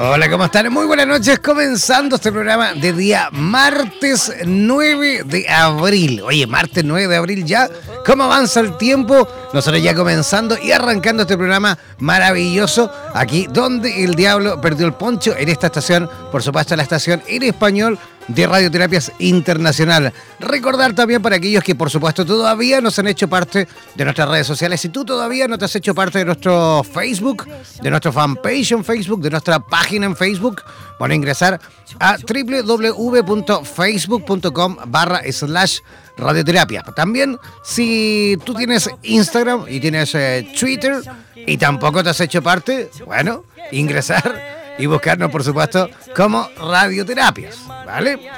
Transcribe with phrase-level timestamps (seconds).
[0.00, 0.72] Hola, ¿cómo están?
[0.72, 1.40] Muy buenas noches.
[1.40, 6.22] Comenzando este programa de día martes 9 de abril.
[6.22, 7.68] Oye, martes 9 de abril ya.
[8.06, 9.26] ¿Cómo avanza el tiempo?
[9.52, 15.34] Nosotros ya comenzando y arrancando este programa maravilloso aquí donde el diablo perdió el poncho
[15.36, 17.98] en esta estación, por supuesto la estación en español
[18.28, 20.12] de Radioterapias Internacional.
[20.38, 24.28] Recordar también para aquellos que por supuesto todavía no se han hecho parte de nuestras
[24.28, 24.80] redes sociales.
[24.80, 27.48] Si tú todavía no te has hecho parte de nuestro Facebook,
[27.82, 30.62] de nuestro fanpage en Facebook, de nuestra página en Facebook,
[31.06, 31.60] a ingresar
[32.00, 35.78] a www.facebook.com barra slash
[36.16, 36.82] radioterapia.
[36.94, 41.02] También si tú tienes Instagram y tienes eh, Twitter
[41.34, 48.30] y tampoco te has hecho parte, bueno, ingresar y buscarnos, por supuesto, como Radioterapias, ¿vale?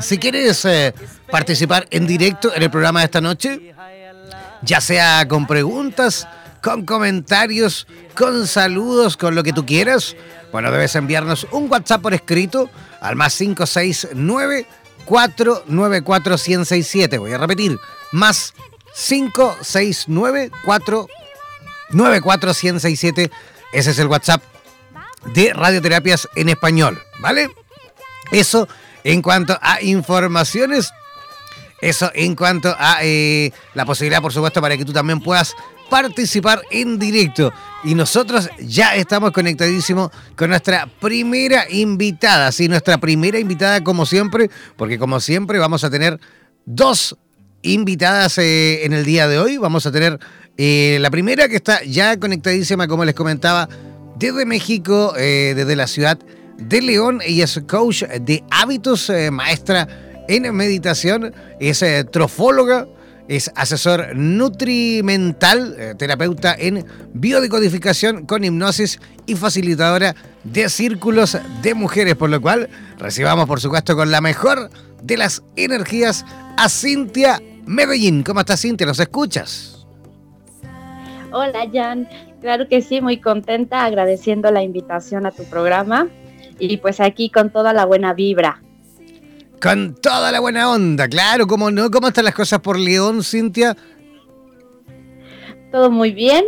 [0.00, 0.92] Si quieres eh,
[1.30, 3.74] participar en directo en el programa de esta noche,
[4.62, 6.28] ya sea con preguntas,
[6.62, 7.86] con comentarios,
[8.16, 10.16] con saludos, con lo que tú quieras,
[10.52, 12.68] bueno, debes enviarnos un WhatsApp por escrito
[13.00, 14.66] al más 569
[15.04, 17.18] 494 1067.
[17.18, 17.78] Voy a repetir,
[18.12, 18.54] más
[18.94, 23.30] 569 494 1067.
[23.72, 24.42] Ese es el WhatsApp
[25.34, 27.50] de radioterapias en español, ¿vale?
[28.30, 28.68] Eso
[29.04, 30.90] en cuanto a informaciones,
[31.80, 35.54] eso en cuanto a eh, la posibilidad, por supuesto, para que tú también puedas
[35.88, 37.52] participar en directo.
[37.84, 44.50] Y nosotros ya estamos conectadísimos con nuestra primera invitada, sí, nuestra primera invitada como siempre,
[44.76, 46.18] porque como siempre vamos a tener
[46.64, 47.16] dos
[47.62, 49.56] invitadas eh, en el día de hoy.
[49.56, 50.18] Vamos a tener
[50.56, 53.68] eh, la primera que está ya conectadísima, como les comentaba,
[54.18, 56.18] desde México, eh, desde la ciudad
[56.58, 57.20] de León.
[57.24, 59.88] Ella es coach de hábitos, eh, maestra
[60.28, 62.86] en meditación, es eh, trofóloga,
[63.28, 72.30] es asesor nutrimental, terapeuta en biodecodificación con hipnosis y facilitadora de círculos de mujeres, por
[72.30, 74.70] lo cual recibamos por supuesto con la mejor
[75.02, 76.24] de las energías
[76.56, 78.22] a Cintia Medellín.
[78.22, 78.86] ¿Cómo estás Cintia?
[78.86, 79.76] ¿Nos escuchas?
[81.32, 82.08] Hola Jan,
[82.46, 86.06] Claro que sí, muy contenta, agradeciendo la invitación a tu programa
[86.60, 88.62] y pues aquí con toda la buena vibra.
[89.60, 91.90] Con toda la buena onda, claro, ¿cómo no?
[91.90, 93.76] ¿Cómo están las cosas por León, Cintia?
[95.72, 96.44] Todo muy bien,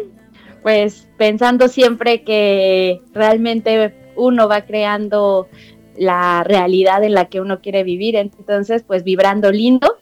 [0.62, 5.48] pues pensando siempre que realmente uno va creando
[5.96, 9.98] la realidad en la que uno quiere vivir, entonces pues vibrando lindo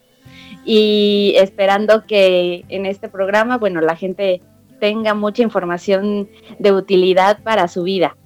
[0.63, 4.43] y esperando que en este programa, bueno, la gente
[4.81, 6.29] tenga mucha información
[6.59, 8.17] de utilidad para su vida.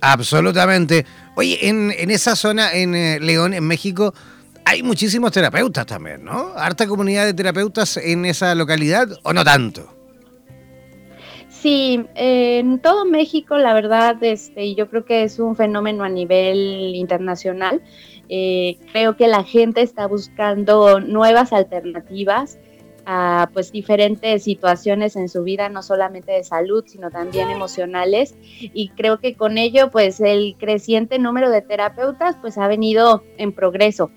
[0.00, 1.04] Absolutamente.
[1.36, 4.14] Oye, en, esa zona, en eh, León, en México,
[4.64, 6.52] hay muchísimos terapeutas también, ¿no?
[6.56, 9.94] ¿Harta comunidad de terapeutas en esa localidad o no tanto?
[11.48, 16.94] Sí, en todo México, la verdad, este, yo creo que es un fenómeno a nivel
[16.94, 17.82] internacional.
[18.30, 22.58] Eh, creo que la gente está buscando nuevas alternativas
[23.06, 28.34] a pues diferentes situaciones en su vida, no solamente de salud, sino también emocionales.
[28.60, 33.52] Y creo que con ello, pues el creciente número de terapeutas, pues ha venido en
[33.52, 34.10] progreso.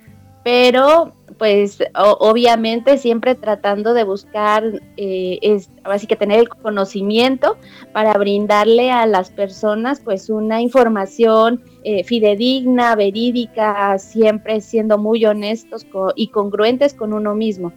[0.44, 4.64] Pero pues obviamente siempre tratando de buscar,
[4.98, 7.58] eh, es, así que tener el conocimiento
[7.92, 15.86] para brindarle a las personas pues una información eh, fidedigna, verídica, siempre siendo muy honestos
[16.16, 17.74] y congruentes con uno mismo.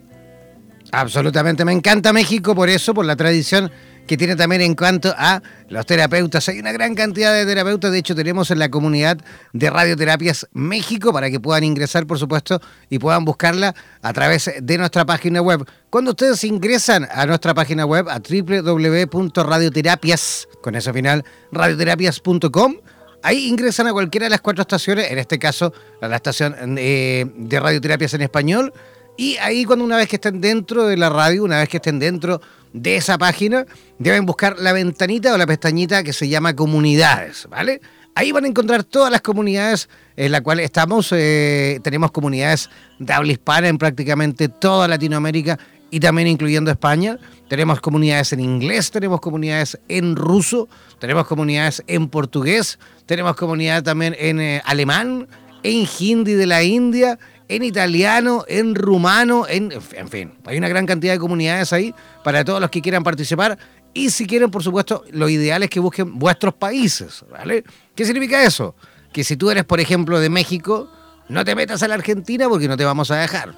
[0.93, 3.73] Absolutamente, me encanta México por eso, por la tradición
[4.07, 6.49] que tiene también en cuanto a los terapeutas.
[6.49, 9.19] Hay una gran cantidad de terapeutas, de hecho tenemos en la comunidad
[9.53, 14.79] de Radioterapias México para que puedan ingresar, por supuesto, y puedan buscarla a través de
[14.79, 15.69] nuestra página web.
[15.91, 22.77] Cuando ustedes ingresan a nuestra página web a www.radioterapias, con ese final, radioterapias.com,
[23.23, 27.27] Ahí ingresan a cualquiera de las cuatro estaciones, en este caso a la estación eh,
[27.37, 28.73] de radioterapias en español,
[29.17, 31.99] y ahí cuando una vez que estén dentro de la radio, una vez que estén
[31.99, 32.41] dentro
[32.73, 33.67] de esa página,
[33.99, 37.81] deben buscar la ventanita o la pestañita que se llama comunidades, ¿vale?
[38.15, 41.13] Ahí van a encontrar todas las comunidades en las cuales estamos.
[41.13, 45.59] Eh, tenemos comunidades de habla hispana en prácticamente toda Latinoamérica
[45.91, 47.19] y también incluyendo España.
[47.49, 50.69] Tenemos comunidades en inglés, tenemos comunidades en ruso,
[50.99, 55.29] tenemos comunidades en portugués, tenemos comunidades también en eh, alemán,
[55.63, 57.19] en hindi de la India,
[57.49, 61.95] en italiano, en rumano, en, en fin, hay una gran cantidad de comunidades ahí
[62.25, 63.59] para todos los que quieran participar.
[63.95, 67.65] Y si quieren, por supuesto, lo ideal es que busquen vuestros países, ¿vale?
[67.95, 68.75] ¿Qué significa eso?
[69.13, 70.91] Que si tú eres, por ejemplo, de México,
[71.29, 73.55] no te metas a la Argentina porque no te vamos a dejar.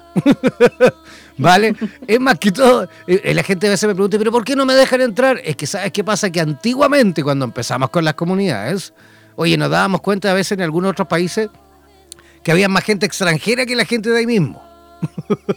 [1.37, 1.75] ¿Vale?
[2.07, 4.65] Es más que todo, eh, la gente a veces me pregunta, pero ¿por qué no
[4.65, 5.41] me dejan entrar?
[5.43, 8.93] Es que sabes qué pasa, que antiguamente cuando empezamos con las comunidades,
[9.35, 11.49] oye, nos dábamos cuenta a veces en algunos otros países
[12.43, 14.61] que había más gente extranjera que la gente de ahí mismo.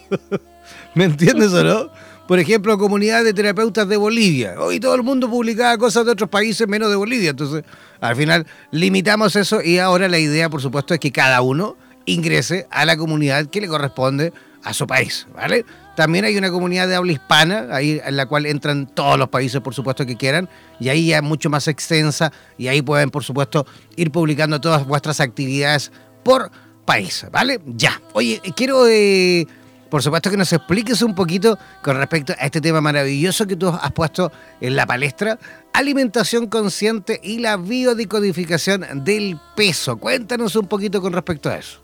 [0.95, 1.89] ¿Me entiendes o no?
[2.27, 4.55] Por ejemplo, comunidad de terapeutas de Bolivia.
[4.57, 7.31] Hoy todo el mundo publicaba cosas de otros países menos de Bolivia.
[7.31, 7.63] Entonces,
[7.99, 11.75] al final limitamos eso y ahora la idea, por supuesto, es que cada uno
[12.05, 14.31] ingrese a la comunidad que le corresponde
[14.63, 15.65] a su país, ¿vale?
[15.95, 19.61] También hay una comunidad de habla hispana, ahí en la cual entran todos los países,
[19.61, 23.23] por supuesto, que quieran, y ahí ya es mucho más extensa, y ahí pueden, por
[23.23, 25.91] supuesto, ir publicando todas vuestras actividades
[26.23, 26.49] por
[26.85, 27.59] país, ¿vale?
[27.65, 28.01] Ya.
[28.13, 29.45] Oye, quiero, eh,
[29.89, 33.69] por supuesto, que nos expliques un poquito con respecto a este tema maravilloso que tú
[33.69, 34.31] has puesto
[34.61, 35.37] en la palestra,
[35.73, 39.97] alimentación consciente y la biodicodificación del peso.
[39.97, 41.79] Cuéntanos un poquito con respecto a eso.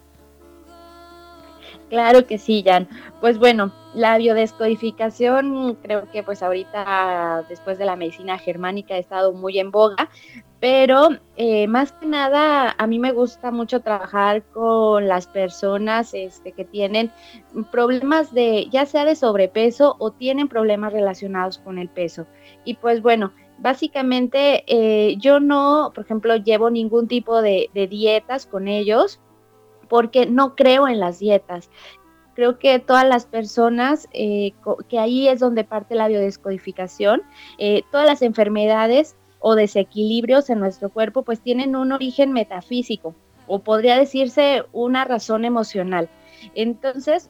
[1.89, 2.87] Claro que sí, Jan.
[3.19, 9.33] Pues bueno, la biodescodificación creo que pues ahorita después de la medicina germánica ha estado
[9.33, 10.09] muy en boga,
[10.59, 16.51] pero eh, más que nada a mí me gusta mucho trabajar con las personas este,
[16.51, 17.11] que tienen
[17.71, 22.27] problemas de ya sea de sobrepeso o tienen problemas relacionados con el peso.
[22.65, 28.45] Y pues bueno, básicamente eh, yo no, por ejemplo, llevo ningún tipo de, de dietas
[28.45, 29.19] con ellos
[29.89, 31.69] porque no creo en las dietas.
[32.39, 34.53] Creo que todas las personas, eh,
[34.87, 37.21] que ahí es donde parte la biodescodificación,
[37.57, 43.13] eh, todas las enfermedades o desequilibrios en nuestro cuerpo pues tienen un origen metafísico
[43.45, 46.07] o podría decirse una razón emocional.
[46.55, 47.29] Entonces,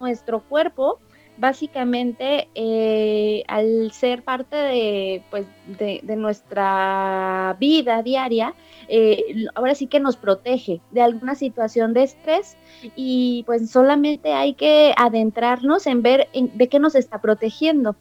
[0.00, 0.98] nuestro cuerpo
[1.38, 5.46] básicamente eh, al ser parte de, pues,
[5.78, 8.54] de, nuestra vida diaria,
[8.88, 12.56] eh, ahora sí que nos protege de alguna situación de estrés
[12.96, 17.96] y pues solamente hay que adentrarnos en ver de qué nos está protegiendo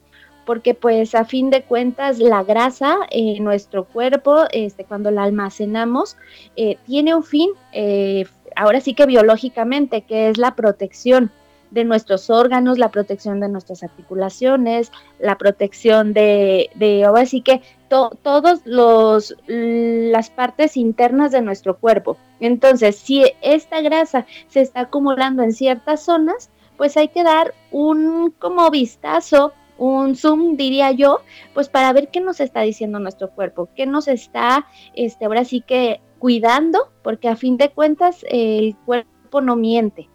[0.45, 6.15] porque pues a fin de cuentas la grasa en nuestro cuerpo, este, cuando la almacenamos,
[6.55, 7.49] eh, tiene un fin,
[8.55, 11.31] ahora sí que biológicamente, que es la protección
[11.71, 17.61] de nuestros órganos, la protección de nuestras articulaciones, la protección de, de ahora sí que
[17.89, 22.17] todas los las partes internas de nuestro cuerpo.
[22.39, 28.33] Entonces, si esta grasa se está acumulando en ciertas zonas, pues hay que dar un
[28.37, 31.21] como vistazo, un zoom diría yo,
[31.53, 35.61] pues para ver qué nos está diciendo nuestro cuerpo, qué nos está, este, ahora sí
[35.61, 40.09] que cuidando, porque a fin de cuentas el cuerpo no miente.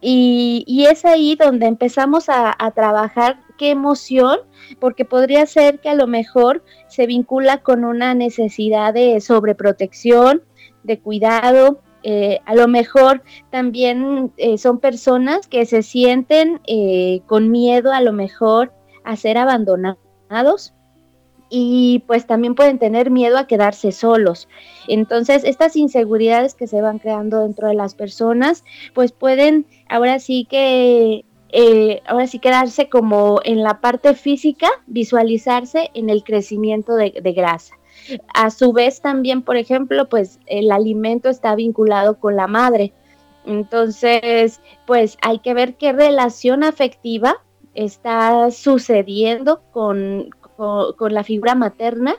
[0.00, 4.38] Y, es ahí donde empezamos a, trabajar qué emoción,
[4.78, 10.42] porque podría ser que a lo mejor se vincula con una necesidad de sobreprotección,
[10.82, 11.80] de cuidado.
[12.02, 18.00] Eh, a lo mejor también eh, son personas que se sienten eh, con miedo a
[18.00, 18.72] lo mejor
[19.04, 20.72] a ser abandonados
[21.50, 24.48] y pues también pueden tener miedo a quedarse solos.
[24.86, 28.64] Entonces, estas inseguridades que se van creando dentro de las personas,
[28.94, 35.90] pues pueden ahora sí que eh, ahora sí quedarse como en la parte física, visualizarse
[35.94, 37.74] en el crecimiento de, grasa.
[38.32, 42.92] A su vez también, por ejemplo, pues el alimento está vinculado con la madre.
[43.44, 47.38] Entonces, pues hay que ver qué relación afectiva
[47.74, 50.30] está sucediendo con,
[50.96, 52.16] con la figura materna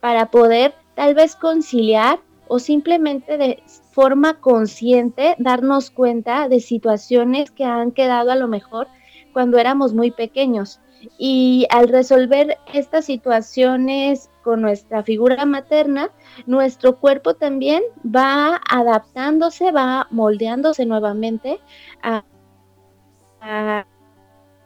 [0.00, 7.64] para poder tal vez conciliar o simplemente de forma consciente darnos cuenta de situaciones que
[7.64, 8.88] han quedado a lo mejor
[9.32, 10.80] cuando éramos muy pequeños.
[11.18, 16.10] Y al resolver estas situaciones con nuestra figura materna,
[16.46, 21.60] nuestro cuerpo también va adaptándose, va moldeándose nuevamente
[22.02, 22.24] a,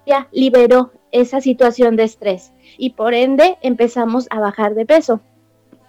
[0.06, 5.20] ya liberó esa situación de estrés y por ende empezamos a bajar de peso.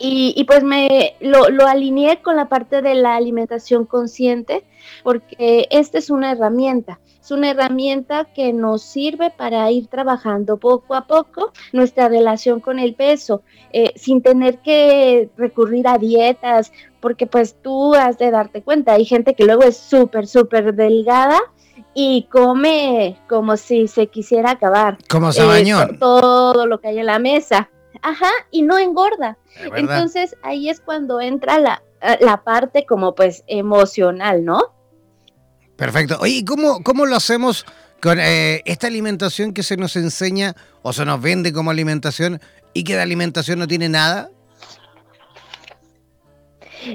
[0.01, 4.63] Y, pues me lo, alineé con la parte de la alimentación consciente,
[5.03, 10.95] porque esta es una herramienta, es una herramienta que nos sirve para ir trabajando poco
[10.95, 13.41] a poco nuestra relación con el peso,
[13.73, 16.71] eh, sin tener que recurrir a dietas,
[17.01, 21.41] porque pues tú has de darte cuenta, hay gente que luego es súper, súper delgada
[22.01, 24.97] y come como si se quisiera acabar.
[25.09, 27.69] Como se eh, todo lo que hay en la mesa.
[28.01, 29.37] Ajá, y no engorda.
[29.75, 34.61] Entonces ahí es cuando entra la, eh, la, parte como pues emocional, ¿no?
[35.75, 36.17] Perfecto.
[36.21, 37.65] Oye, ¿cómo, cómo lo hacemos
[38.01, 42.39] con eh, esta alimentación que se nos enseña o se nos vende como alimentación
[42.73, 44.29] y que de alimentación no tiene nada?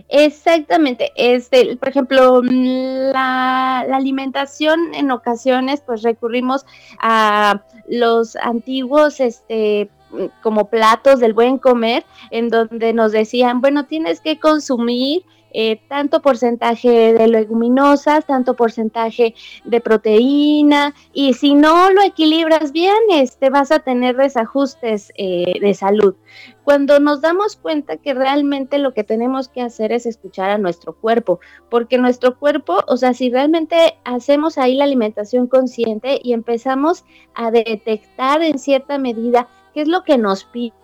[0.08, 6.64] Exactamente, este, por ejemplo, la, la, alimentación en ocasiones, pues recurrimos
[7.00, 9.90] a los antiguos, este,
[10.42, 15.24] como platos del buen comer, en donde nos decían, bueno, tienes que consumir
[15.56, 22.96] eh, tanto porcentaje de leguminosas, tanto porcentaje de proteína, y si no lo equilibras bien,
[23.12, 26.16] este, vas a tener desajustes eh, de salud.
[26.64, 30.92] Cuando nos damos cuenta que realmente lo que tenemos que hacer es escuchar a nuestro
[30.92, 31.38] cuerpo,
[31.70, 37.52] porque nuestro cuerpo, o sea, si realmente hacemos ahí la alimentación consciente y empezamos a
[37.52, 40.74] detectar en cierta medida qué es lo que nos pide,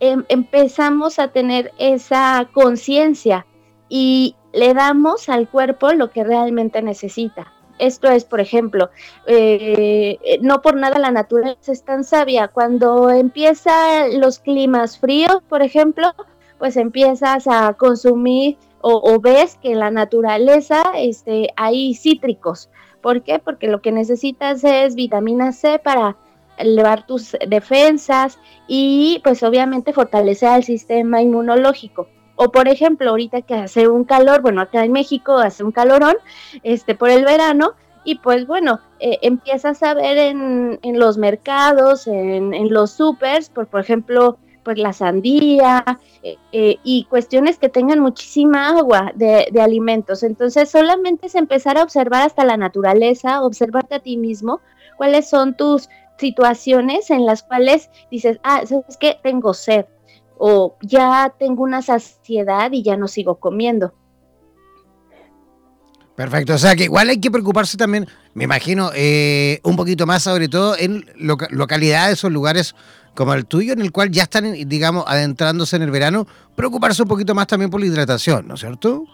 [0.00, 3.46] em, empezamos a tener esa conciencia
[3.88, 7.52] y le damos al cuerpo lo que realmente necesita.
[7.78, 8.90] Esto es, por ejemplo,
[9.26, 12.48] eh, no por nada la naturaleza es tan sabia.
[12.48, 16.14] Cuando empiezan los climas fríos, por ejemplo,
[16.58, 18.56] pues empiezas a consumir
[18.88, 22.70] o, ves que en la naturaleza este, hay cítricos.
[23.00, 23.40] ¿Por qué?
[23.40, 26.16] Porque lo que necesitas es vitamina C para
[26.56, 28.38] elevar tus defensas
[28.68, 32.08] y pues obviamente fortalecer el sistema inmunológico.
[32.36, 36.16] O por ejemplo, ahorita que hace un calor, bueno, acá en México hace un calorón,
[36.62, 37.74] este, por el verano,
[38.04, 43.50] y pues bueno, eh, empiezas a ver en, en los mercados, en, en los supers,
[43.50, 45.84] por, por ejemplo, pues la sandía
[46.22, 50.22] eh, eh, y cuestiones que tengan muchísima agua de, de, alimentos.
[50.22, 54.60] Entonces solamente es empezar a observar hasta la naturaleza, observarte a ti mismo,
[54.96, 55.88] cuáles son tus
[56.18, 59.18] situaciones en las cuales dices, ah, ¿sabes qué?
[59.22, 59.86] Tengo sed
[60.38, 63.92] o ya tengo una saciedad y ya no sigo comiendo.
[66.16, 70.22] Perfecto, o sea que igual hay que preocuparse también, me imagino, eh, un poquito más
[70.22, 71.04] sobre todo en
[71.50, 72.74] localidades o lugares
[73.14, 77.08] como el tuyo, en el cual ya están, digamos, adentrándose en el verano, preocuparse un
[77.08, 79.04] poquito más también por la hidratación, ¿no es cierto?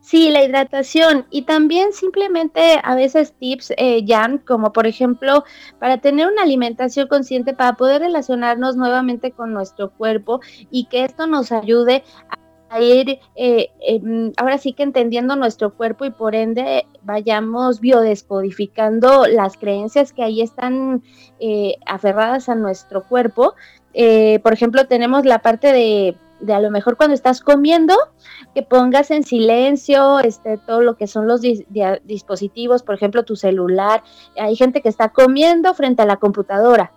[0.00, 5.44] Sí, la hidratación y también simplemente a veces tips, eh, Jan, como por ejemplo,
[5.78, 11.26] para tener una alimentación consciente, para poder relacionarnos nuevamente con nuestro cuerpo y que esto
[11.26, 12.02] nos ayude
[12.72, 13.68] a ir eh,
[14.38, 20.40] ahora sí que entendiendo nuestro cuerpo y por ende vayamos biodescodificando las creencias que ahí
[20.40, 21.02] están
[21.38, 23.54] eh, aferradas a nuestro cuerpo.
[23.92, 27.94] Eh, por ejemplo, tenemos la parte de de a lo mejor cuando estás comiendo,
[28.54, 34.02] que pongas en silencio este, todo lo que son los dispositivos, por ejemplo, tu celular.
[34.36, 36.92] Hay gente que está comiendo frente a la computadora.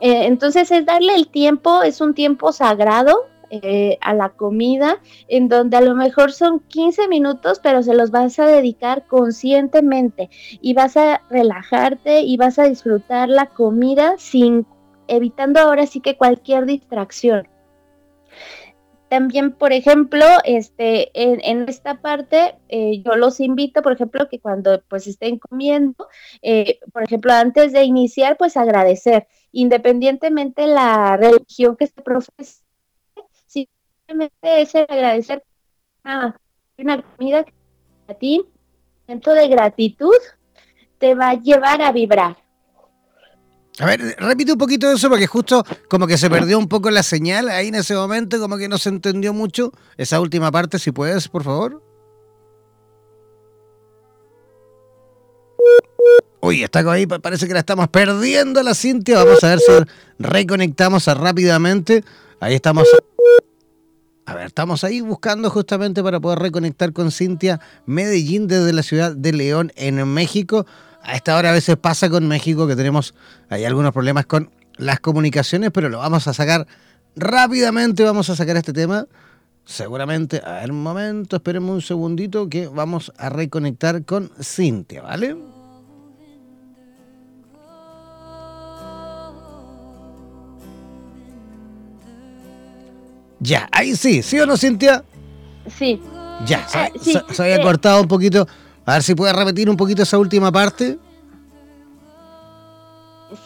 [0.00, 5.48] Eh, entonces es darle el tiempo, es un tiempo sagrado eh, a la comida, en
[5.48, 10.30] donde a lo mejor son 15 minutos, pero se los vas a dedicar conscientemente
[10.60, 14.66] y vas a relajarte y vas a disfrutar la comida sin
[15.08, 17.48] evitando ahora sí que cualquier distracción.
[19.10, 24.84] También, por ejemplo, este, en, esta parte, eh, yo los invito, por ejemplo, que cuando
[24.86, 26.06] pues estén comiendo,
[26.42, 32.62] eh, por ejemplo, antes de iniciar, pues agradecer, independientemente la religión que se profese,
[33.46, 34.30] simplemente
[34.62, 35.42] es agradecer
[36.04, 36.40] una,
[36.78, 37.44] una comida
[38.06, 38.46] a ti,
[39.08, 40.20] momento de gratitud,
[40.98, 42.36] te va a llevar a vibrar.
[43.78, 47.02] A ver, repite un poquito eso porque justo como que se perdió un poco la
[47.02, 50.92] señal ahí en ese momento, como que no se entendió mucho esa última parte, si
[50.92, 51.82] puedes, por favor.
[56.42, 59.22] Uy, está ahí, parece que la estamos perdiendo la Cintia.
[59.22, 59.72] Vamos a ver si
[60.18, 62.02] reconectamos rápidamente.
[62.40, 62.88] Ahí estamos.
[64.24, 69.14] A ver, estamos ahí buscando justamente para poder reconectar con Cintia Medellín desde la ciudad
[69.14, 70.66] de León en México.
[71.02, 73.14] A esta hora a veces pasa con México que tenemos
[73.48, 76.66] hay algunos problemas con las comunicaciones, pero lo vamos a sacar
[77.16, 78.04] rápidamente.
[78.04, 79.06] Vamos a sacar este tema.
[79.64, 85.36] Seguramente, a ver un momento, esperemos un segundito que vamos a reconectar con Cintia, ¿vale?
[93.38, 95.02] Ya, ahí sí, ¿sí o no, Cintia?
[95.78, 96.00] Sí.
[96.46, 96.78] Ya, se,
[97.12, 97.62] eh, había eh.
[97.62, 98.46] cortado un poquito.
[98.90, 100.98] A ver si puede repetir un poquito esa última parte.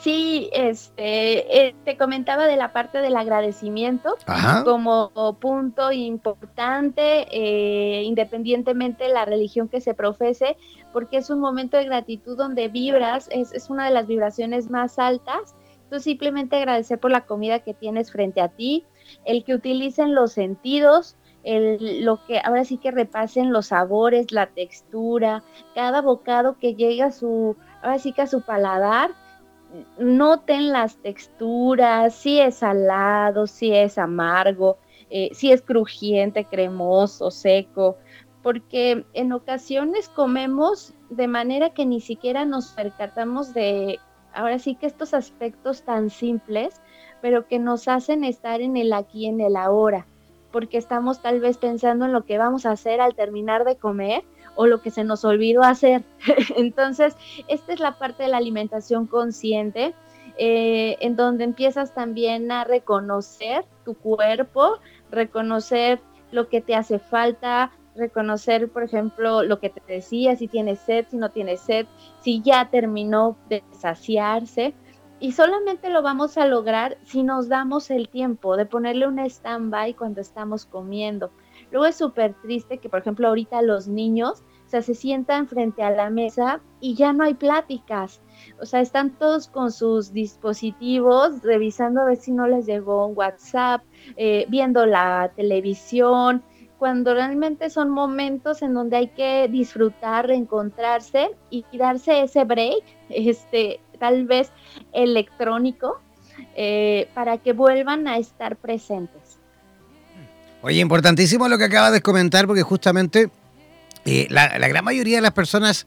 [0.00, 4.16] Sí, este, eh, te comentaba de la parte del agradecimiento
[4.64, 7.26] como punto importante,
[8.04, 10.56] independientemente de la religión que se profese,
[10.94, 14.98] porque es un momento de gratitud donde vibras, es, es una de las vibraciones más
[14.98, 15.54] altas.
[15.82, 18.86] Entonces simplemente agradecer por la comida que tienes frente a ti,
[19.26, 25.42] el que utilicen los sentidos, lo que ahora sí que repasen los sabores, la textura,
[25.74, 29.10] cada bocado que llega a su, ahora sí que a su paladar,
[29.98, 34.78] noten las texturas, si es salado, si es amargo,
[35.10, 37.96] eh, si es crujiente, cremoso, seco,
[38.42, 43.98] porque en ocasiones comemos de manera que ni siquiera nos percatamos de,
[44.32, 46.80] ahora sí que estos aspectos tan simples
[47.24, 50.06] pero que nos hacen estar en el aquí, en el ahora,
[50.54, 54.22] porque estamos tal vez pensando en lo que vamos a hacer al terminar de comer
[54.54, 56.04] o lo que se nos olvidó hacer.
[56.56, 57.16] Entonces,
[57.48, 59.94] esta es la parte de la alimentación consciente,
[60.38, 64.78] eh, en donde empiezas también a reconocer tu cuerpo,
[65.10, 65.98] reconocer
[66.30, 71.04] lo que te hace falta, reconocer, por ejemplo, lo que te decía, si tienes sed,
[71.10, 71.86] si no tienes sed,
[72.20, 74.72] si ya terminó de saciarse.
[75.24, 79.94] Y solamente lo vamos a lograr si nos damos el tiempo de ponerle un stand-by
[79.94, 81.32] cuando estamos comiendo.
[81.70, 85.82] Luego es súper triste que, por ejemplo, ahorita los niños o sea, se sientan frente
[85.82, 88.20] a la mesa y ya no hay pláticas.
[88.60, 93.16] O sea, están todos con sus dispositivos, revisando a ver si no les llegó un
[93.16, 93.82] WhatsApp,
[94.16, 96.42] eh, viendo la televisión,
[96.84, 103.80] cuando realmente son momentos en donde hay que disfrutar, reencontrarse y darse ese break, este,
[103.98, 104.50] tal vez
[104.92, 106.02] electrónico,
[106.54, 109.38] eh, para que vuelvan a estar presentes.
[110.60, 113.30] Oye, importantísimo lo que acabas de comentar, porque justamente
[114.04, 115.86] eh, la, gran mayoría de las personas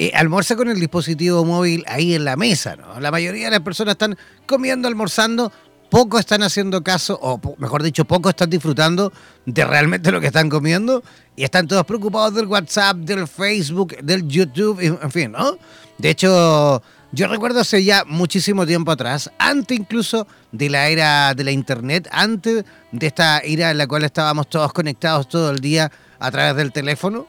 [0.00, 2.98] eh, almuerza con el dispositivo móvil ahí en la mesa, ¿no?
[2.98, 5.52] La mayoría de las personas están comiendo, almorzando,
[5.92, 9.12] poco están haciendo caso, o mejor dicho, poco están disfrutando
[9.44, 11.02] de realmente lo que están comiendo
[11.36, 15.58] y están todos preocupados del WhatsApp, del Facebook, del YouTube, en fin, ¿no?
[15.98, 21.44] De hecho, yo recuerdo hace ya muchísimo tiempo atrás, antes incluso de la era de
[21.44, 25.92] la internet, antes de esta era en la cual estábamos todos conectados todo el día
[26.18, 27.26] a través del teléfono.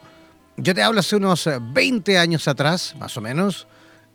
[0.56, 3.68] Yo te hablo hace unos 20 años atrás, más o menos.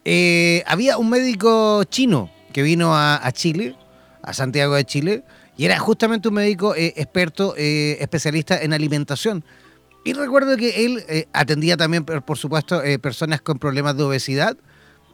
[0.07, 3.77] Eh, había un médico chino que vino a, Chile,
[4.23, 5.25] a Santiago de Chile,
[5.57, 9.45] y era justamente un médico eh, experto, eh, especialista en alimentación.
[10.05, 14.57] Y recuerdo que él atendía también, por supuesto, personas con problemas de obesidad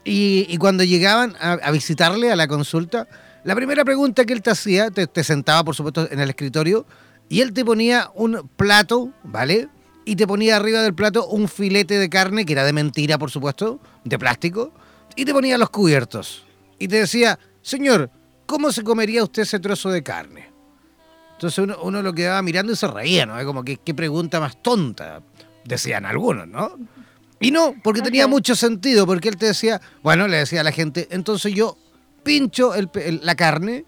[0.05, 3.09] y, cuando llegaban a, visitarle a la consulta,
[3.43, 6.87] la primera pregunta que él te hacía, te, sentaba por supuesto en el escritorio,
[7.31, 9.69] y él te ponía un plato, ¿vale?
[10.05, 13.31] Y te ponía arriba del plato un filete de carne, que era de mentira, por
[13.31, 14.73] supuesto, de plástico,
[15.17, 16.45] y te ponía los cubiertos.
[16.79, 18.11] Y te decía, señor,
[18.47, 20.51] ¿cómo se comería usted ese trozo de carne?
[21.33, 23.43] Entonces uno, uno lo quedaba mirando y se reía, ¿no?
[23.45, 25.23] Como que qué pregunta más tonta,
[25.65, 26.79] decían algunos, ¿no?
[27.41, 30.73] Y no, porque tenía mucho sentido, porque él te decía, bueno, le decía a la
[30.73, 31.77] gente, entonces yo
[32.23, 32.73] pincho
[33.21, 33.85] la carne,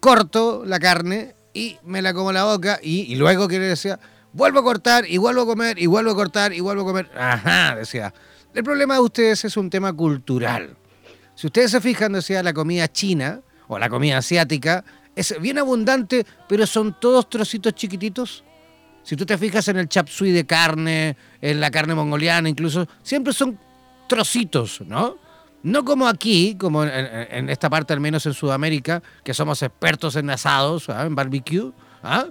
[0.00, 4.00] corto la carne y me la como en la boca y, luego que le decía,
[4.32, 7.10] vuelvo a cortar y vuelvo a comer y vuelvo a cortar y vuelvo a comer.
[7.16, 8.12] Ajá, decía.
[8.54, 10.76] El problema de ustedes es un tema cultural.
[11.34, 13.40] Si ustedes se fijan, decía, la comida china
[13.72, 18.44] o la comida asiática es bien abundante, pero son todos trocitos chiquititos
[19.02, 22.86] si tú te fijas en el chap suey de carne, en la carne mongoliana incluso,
[23.02, 23.58] siempre son
[24.08, 25.16] trocitos, ¿no?
[25.64, 30.28] No como aquí, como en, esta parte al menos en Sudamérica, que somos expertos en
[30.30, 31.06] asados, ¿ah?
[31.06, 31.70] en barbecue.
[32.02, 32.26] ¿ah?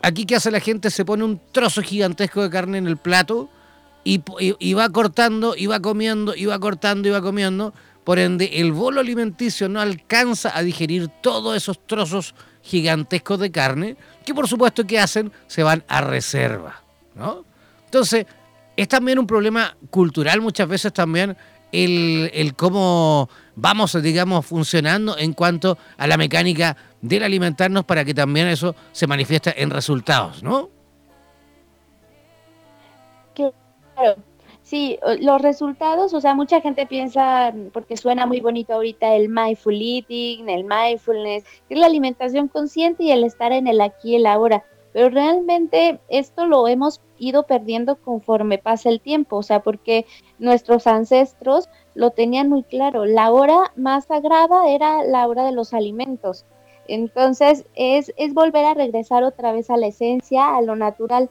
[0.00, 0.90] Aquí, ¿qué hace la gente?
[0.90, 3.48] Se pone un trozo gigantesco de carne en el plato
[4.02, 4.18] y,
[4.74, 7.72] va cortando, y va comiendo, y va cortando, y va comiendo.
[8.04, 13.96] Por ende, el bolo alimenticio no alcanza a digerir todos esos trozos gigantescos de carne,
[14.24, 16.82] que por supuesto que hacen, se van a reserva.
[17.14, 17.44] ¿no?
[17.84, 18.26] Entonces,
[18.76, 21.36] es también un problema cultural muchas veces también
[21.70, 28.14] el, el, cómo vamos, digamos, funcionando en cuanto a la mecánica del alimentarnos para que
[28.14, 30.70] también eso se manifieste en resultados, ¿no?
[33.34, 34.16] Claro,
[34.62, 39.80] sí, los resultados, o sea, mucha gente piensa, porque suena muy bonito ahorita el mindful
[39.80, 44.26] eating, el mindfulness, que la alimentación consciente y el estar en el aquí y el
[44.26, 50.06] ahora, pero realmente esto lo hemos ido perdiendo conforme pasa el tiempo, o sea, porque
[50.38, 55.72] nuestros ancestros lo tenían muy claro, la hora más sagrada era la hora de los
[55.72, 56.44] alimentos.
[56.88, 61.30] Entonces es, es volver a regresar otra vez a la esencia, a lo natural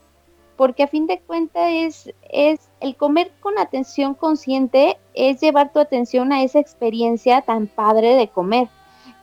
[0.57, 5.79] porque a fin de cuentas es, es el comer con atención consciente, es llevar tu
[5.79, 8.69] atención a esa experiencia tan padre de comer,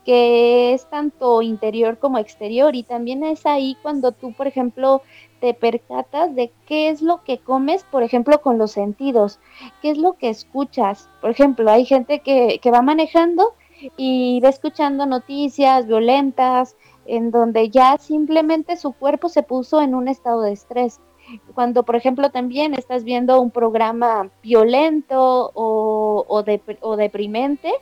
[0.05, 5.03] que es tanto interior como exterior y también es ahí cuando tú, por ejemplo,
[5.41, 9.38] te percatas de qué es lo que comes, por ejemplo, con los sentidos,
[9.83, 11.09] qué es lo que escuchas.
[11.21, 13.55] Por ejemplo, hay gente que, que va manejando
[13.97, 20.09] y va escuchando noticias violentas, en donde ya simplemente su cuerpo se puso en un
[20.09, 21.01] estado de estrés
[21.55, 27.73] cuando, por ejemplo, también estás viendo un programa violento o, o, deprimente,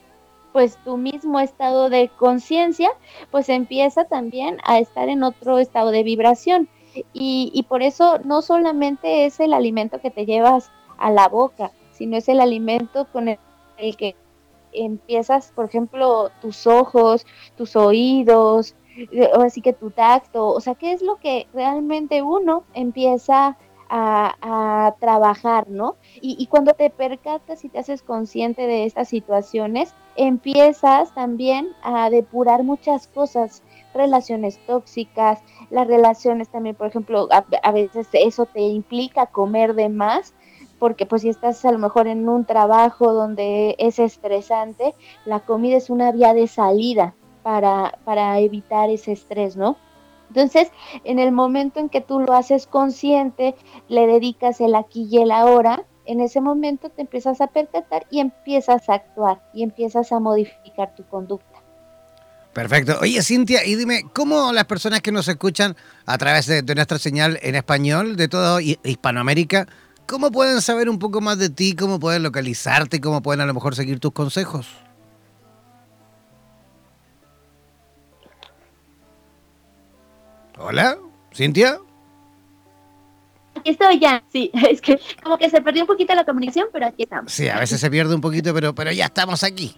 [0.53, 2.89] pues tu mismo estado de conciencia,
[3.31, 6.67] pues empieza también a estar en otro estado de vibración.
[7.13, 11.71] Y, y por eso no solamente es el alimento que te llevas a la boca,
[11.91, 13.39] sino es el alimento con el,
[13.77, 14.15] el que
[14.73, 18.75] empiezas, por ejemplo, tus ojos, tus oídos,
[19.35, 23.57] o así que tu tacto, o sea, ¿qué es lo que realmente uno empieza
[23.89, 25.95] a, trabajar, ¿no?
[26.21, 32.63] Y, cuando te percatas y te haces consciente de estas situaciones, empiezas también a depurar
[32.63, 39.27] muchas cosas, relaciones tóxicas, las relaciones también, por ejemplo, a, a veces eso te implica
[39.27, 40.33] comer de más,
[40.79, 44.93] porque pues si estás a lo mejor en un trabajo donde es estresante,
[45.25, 47.15] la comida es una vía de salida
[47.47, 49.77] para, para evitar ese estrés, ¿no?
[50.27, 50.67] Entonces,
[51.05, 53.55] en el momento en que tú lo haces consciente,
[53.87, 58.19] le dedicas el aquí y el ahora, en ese momento te empiezas a percatar y
[58.19, 61.63] empiezas a actuar y empiezas a modificar tu conducta.
[62.51, 62.97] Perfecto.
[62.99, 66.99] Oye, Cintia, y dime, ¿cómo las personas que nos escuchan a través de, de nuestra
[66.99, 69.67] señal en español de toda Hispanoamérica,
[70.05, 73.53] cómo pueden saber un poco más de ti, cómo pueden localizarte, cómo pueden a lo
[73.53, 74.67] mejor seguir tus consejos?
[80.59, 80.97] Hola,
[81.33, 81.79] Cintia.
[83.55, 86.87] Aquí estoy ya, sí, es que como que se perdió un poquito la comunicación, pero
[86.87, 87.31] aquí estamos.
[87.31, 89.75] Sí, a veces se pierde un poquito, pero, pero ya estamos aquí.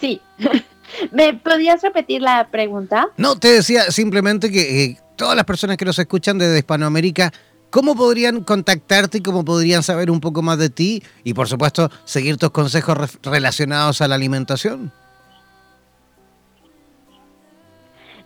[0.00, 0.20] Sí.
[1.12, 3.08] ¿Me podías repetir la pregunta?
[3.16, 7.32] No, te decía simplemente que eh, todas las personas que nos escuchan desde Hispanoamérica,
[7.70, 11.90] ¿cómo podrían contactarte y cómo podrían saber un poco más de ti y, por supuesto,
[12.04, 14.92] seguir tus consejos relacionados a la alimentación?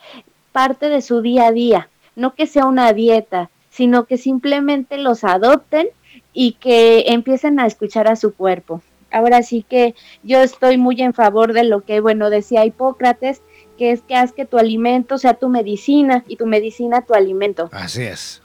[0.52, 5.24] parte de su día a día, no que sea una dieta, sino que simplemente los
[5.24, 5.88] adopten
[6.34, 8.82] y que empiecen a escuchar a su cuerpo.
[9.10, 13.42] Ahora sí que yo estoy muy en favor de lo que, bueno, decía Hipócrates,
[13.78, 17.70] que es que haz que tu alimento sea tu medicina y tu medicina tu alimento.
[17.72, 18.42] Así es.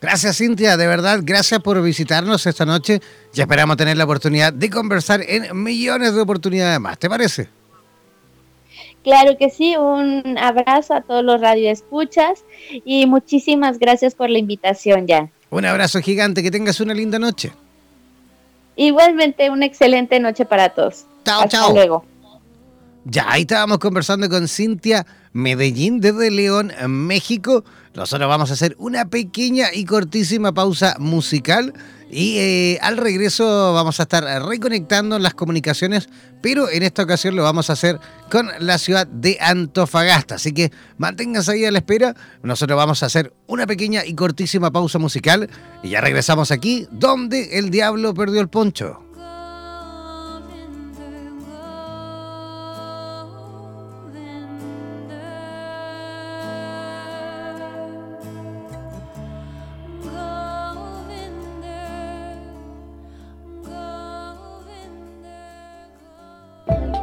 [0.00, 3.00] Gracias Cintia, de verdad, gracias por visitarnos esta noche
[3.34, 7.00] y esperamos tener la oportunidad de conversar en millones de oportunidades más.
[7.00, 7.48] ¿Te parece?
[9.04, 12.44] Claro que sí, un abrazo a todos los radioescuchas
[12.84, 15.30] y muchísimas gracias por la invitación ya.
[15.50, 17.52] Un abrazo gigante, que tengas una linda noche.
[18.76, 21.06] Igualmente, una excelente noche para todos.
[21.24, 21.72] Chao, Hasta chao.
[21.72, 22.04] luego.
[23.04, 27.64] Ya, ahí estábamos conversando con Cintia Medellín desde León, México.
[27.94, 31.72] Nosotros vamos a hacer una pequeña y cortísima pausa musical
[32.10, 36.08] Y eh, al regreso vamos a estar reconectando las comunicaciones,
[36.40, 40.36] pero en esta ocasión lo vamos a hacer con la ciudad de Antofagasta.
[40.36, 42.14] Así que manténganse ahí a la espera.
[42.42, 45.50] Nosotros vamos a hacer una pequeña y cortísima pausa musical
[45.82, 49.07] y ya regresamos aquí donde el diablo perdió el poncho.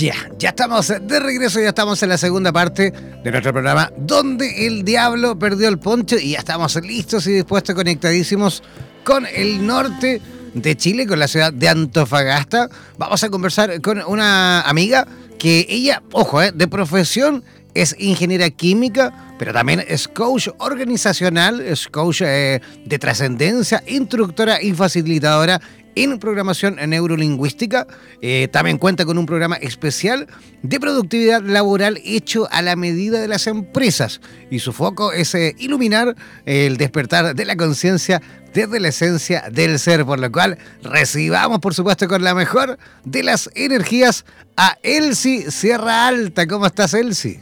[0.00, 4.66] Ya, ya estamos de regreso, ya estamos en la segunda parte de nuestro programa Donde
[4.66, 8.62] el Diablo perdió el poncho y ya estamos listos y dispuestos, conectadísimos
[9.04, 10.22] con el norte
[10.54, 12.70] de Chile, con la ciudad de Antofagasta.
[12.96, 15.06] Vamos a conversar con una amiga
[15.38, 21.88] que ella, ojo, eh, de profesión es ingeniera química, pero también es coach organizacional, es
[21.88, 25.60] coach eh, de trascendencia, instructora y facilitadora
[25.94, 27.86] en programación neurolingüística.
[28.22, 30.26] Eh, también cuenta con un programa especial
[30.62, 34.20] de productividad laboral hecho a la medida de las empresas.
[34.50, 38.20] Y su foco es eh, iluminar el despertar de la conciencia
[38.54, 40.04] desde la esencia del ser.
[40.04, 44.24] Por lo cual recibamos, por supuesto, con la mejor de las energías
[44.56, 46.46] a Elsie Sierra Alta.
[46.46, 47.40] ¿Cómo estás, Elsie?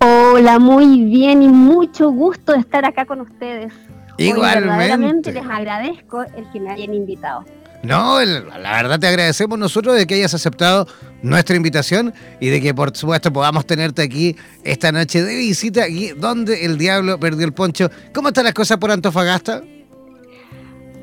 [0.00, 3.72] Hola, muy bien y mucho gusto de estar acá con ustedes.
[4.18, 5.32] Igualmente.
[5.32, 7.44] les agradezco el que me hayan invitado.
[7.82, 10.88] No, la verdad te agradecemos nosotros de que hayas aceptado
[11.22, 16.10] nuestra invitación y de que por supuesto podamos tenerte aquí esta noche de visita aquí
[16.10, 17.88] donde el diablo perdió el poncho.
[18.12, 19.62] ¿Cómo están las cosas por Antofagasta?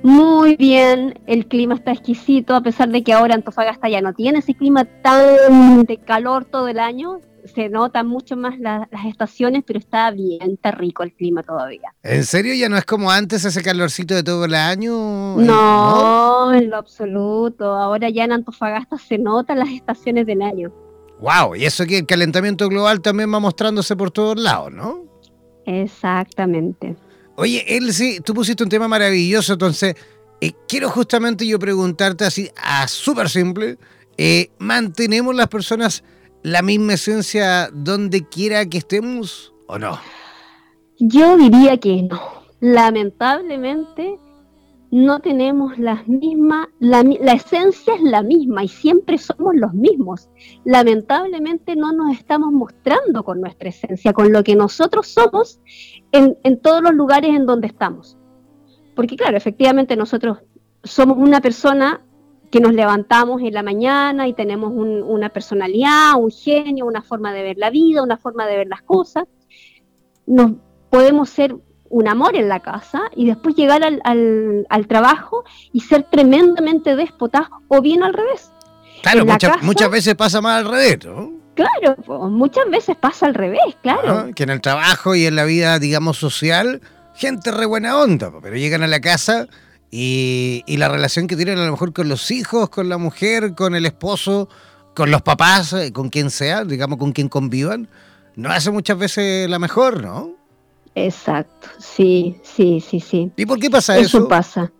[0.03, 4.39] Muy bien, el clima está exquisito, a pesar de que ahora Antofagasta ya no tiene
[4.39, 7.21] ese clima tan de calor todo el año,
[7.53, 11.93] se notan mucho más las estaciones, pero está bien, está rico el clima todavía.
[12.03, 15.35] ¿En serio ya no es como antes ese calorcito de todo el año?
[15.37, 17.73] No, en lo absoluto.
[17.73, 20.73] Ahora ya en Antofagasta se notan las estaciones del año.
[21.19, 25.05] Wow, y eso que el calentamiento global también va mostrándose por todos lados, ¿no?
[25.65, 26.95] Exactamente.
[27.37, 29.95] Oye, Elsie, tú pusiste un tema maravilloso, entonces
[30.41, 33.77] eh, quiero justamente yo preguntarte así, a súper simple,
[34.17, 36.03] eh, ¿mantenemos las personas
[36.45, 39.97] la misma esencia donde quiera que estemos o no?
[40.99, 42.21] Yo diría que no.
[42.59, 44.19] Lamentablemente
[44.91, 47.01] no tenemos las mismas, la,
[47.33, 50.29] esencia es la misma y siempre somos los mismos.
[50.65, 55.59] Lamentablemente no nos estamos mostrando con nuestra esencia, con lo que nosotros somos
[56.11, 58.19] en, en todos los lugares en donde estamos.
[58.95, 60.43] Porque claro, efectivamente nosotros
[60.83, 62.05] somos una persona
[62.55, 67.43] que nos levantamos en la mañana y tenemos una personalidad, un genio, una forma de
[67.43, 69.25] ver la vida, una forma de ver las cosas.
[70.25, 70.53] Nos
[70.89, 71.53] podemos ser
[71.89, 77.81] un amor en la casa y después llegar al, trabajo y ser tremendamente déspotas o
[77.81, 78.49] bien al revés.
[79.01, 79.25] Claro,
[79.61, 81.33] muchas veces pasa más al revés, ¿no?
[81.55, 84.33] Claro, muchas veces pasa al revés, claro.
[84.33, 86.79] que en el trabajo y en la vida, digamos, social,
[87.15, 89.49] gente re buena onda, pero llegan a la casa
[89.97, 93.75] y, la relación que tienen a lo mejor con los hijos, con la mujer, con
[93.75, 94.49] el esposo,
[94.93, 97.87] con los papás, eh, con quien sea, digamos, con quien convivan,
[98.35, 100.35] no hace muchas veces la mejor, ¿no?
[100.95, 103.31] Exacto, sí, sí, sí, sí.
[103.37, 104.17] ¿Y por qué pasa eso?
[104.17, 104.71] Eso pasa.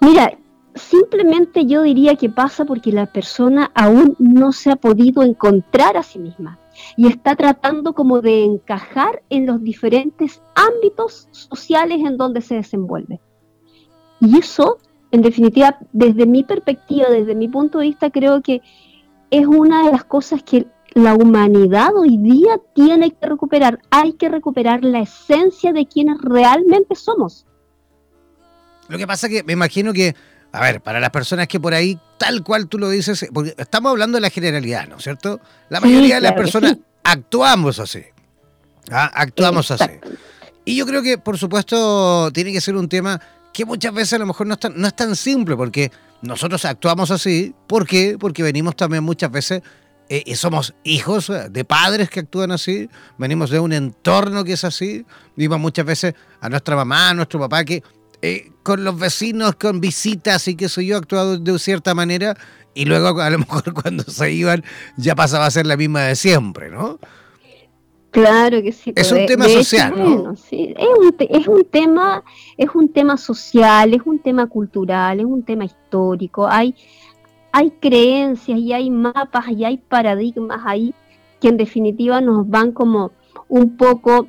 [0.00, 0.36] Mira,
[0.74, 6.02] simplemente yo diría que pasa porque la persona aún no se ha podido encontrar a
[6.02, 6.58] sí misma
[6.96, 13.20] y está tratando como de encajar en los diferentes ámbitos sociales en donde se desenvuelve.
[14.20, 14.78] Y eso,
[15.10, 18.62] en definitiva, desde mi perspectiva, desde mi punto de vista, creo que
[19.30, 23.80] es una de las cosas que la humanidad hoy día tiene que recuperar.
[23.90, 27.44] Hay que recuperar la esencia de quienes realmente somos.
[28.88, 30.14] Lo que pasa que me imagino que,
[30.52, 33.90] a ver, para las personas que por ahí, tal cual tú lo dices, porque estamos
[33.90, 35.40] hablando de la generalidad, ¿no es cierto?
[35.68, 38.04] La mayoría de las personas actuamos así.
[38.90, 39.10] ¿ah?
[39.12, 39.90] Actuamos así.
[40.64, 43.20] Y yo creo que, por supuesto, tiene que ser un tema
[43.56, 45.90] que muchas veces a lo mejor no es tan, no es tan simple, porque
[46.20, 47.54] nosotros actuamos así.
[47.66, 48.18] ¿Por qué?
[48.20, 49.62] Porque venimos también muchas veces
[50.10, 55.06] eh, somos hijos de padres que actúan así, venimos de un entorno que es así,
[55.36, 57.82] vimos muchas veces a nuestra mamá, a nuestro papá que
[58.20, 62.36] eh, con los vecinos, con visitas y qué sé yo, actuado de cierta manera
[62.74, 64.64] y luego a lo mejor cuando se iban
[64.98, 67.00] ya pasaba a ser la misma de siempre, ¿no?
[68.16, 68.94] Claro que sí.
[68.96, 70.36] Es un tema social, ¿no?
[70.36, 72.24] sí, es, un, es un tema,
[72.56, 76.46] es un tema social, es un tema cultural, es un tema histórico.
[76.48, 76.74] Hay,
[77.52, 80.94] hay creencias y hay mapas y hay paradigmas ahí
[81.42, 83.10] que en definitiva nos van como
[83.48, 84.26] un poco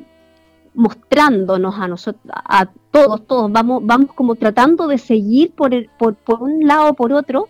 [0.73, 6.15] mostrándonos a nosotros, a todos, todos, vamos, vamos como tratando de seguir por, el, por,
[6.15, 7.47] por un lado o por otro,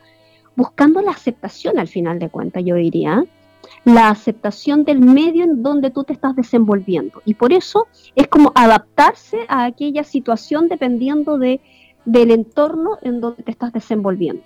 [0.56, 3.26] buscando la aceptación al final de cuentas, yo diría,
[3.86, 7.22] la aceptación del medio en donde tú te estás desenvolviendo.
[7.26, 11.62] Y por eso es como adaptarse a aquella situación dependiendo de,
[12.06, 14.44] del entorno en donde te estás desenvolviendo.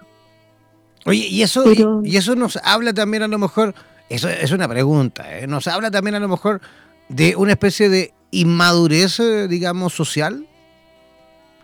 [1.05, 1.63] Oye, y eso,
[2.03, 3.73] y, eso nos habla también a lo mejor,
[4.09, 5.47] eso es una pregunta, ¿eh?
[5.47, 6.61] nos habla también a lo mejor
[7.09, 10.45] de una especie de inmadurez, eh, digamos, social.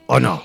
[0.07, 0.41] ¿O no?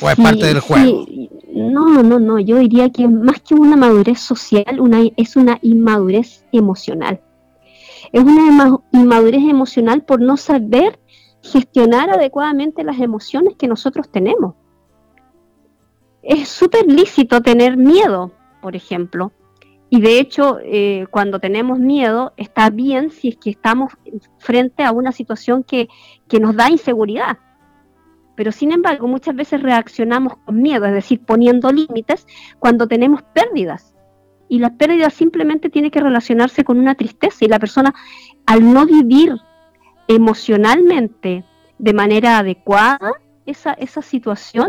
[0.00, 1.06] ¿O es parte del juego?
[1.52, 6.44] No, no, no, yo diría que más que una madurez social, una, es una inmadurez
[6.52, 7.20] emocional.
[8.12, 10.98] Es una inmadurez emocional por no saber
[11.42, 14.54] gestionar adecuadamente las emociones que nosotros tenemos
[16.26, 19.32] es súper lícito tener miedo, por ejemplo.
[19.88, 23.92] Y de hecho, eh, cuando tenemos miedo, está bien si es que estamos
[24.38, 25.88] frente a una situación que,
[26.28, 27.38] que nos da inseguridad.
[28.36, 32.26] Pero sin embargo, muchas veces reaccionamos con miedo, es decir, poniendo límites
[32.58, 33.94] cuando tenemos pérdidas.
[34.48, 37.44] Y la pérdida simplemente tiene que relacionarse con una tristeza.
[37.44, 37.94] Y la persona,
[38.44, 39.34] al no vivir
[40.06, 41.44] emocionalmente
[41.78, 43.14] de manera adecuada
[43.46, 44.68] esa, esa situación,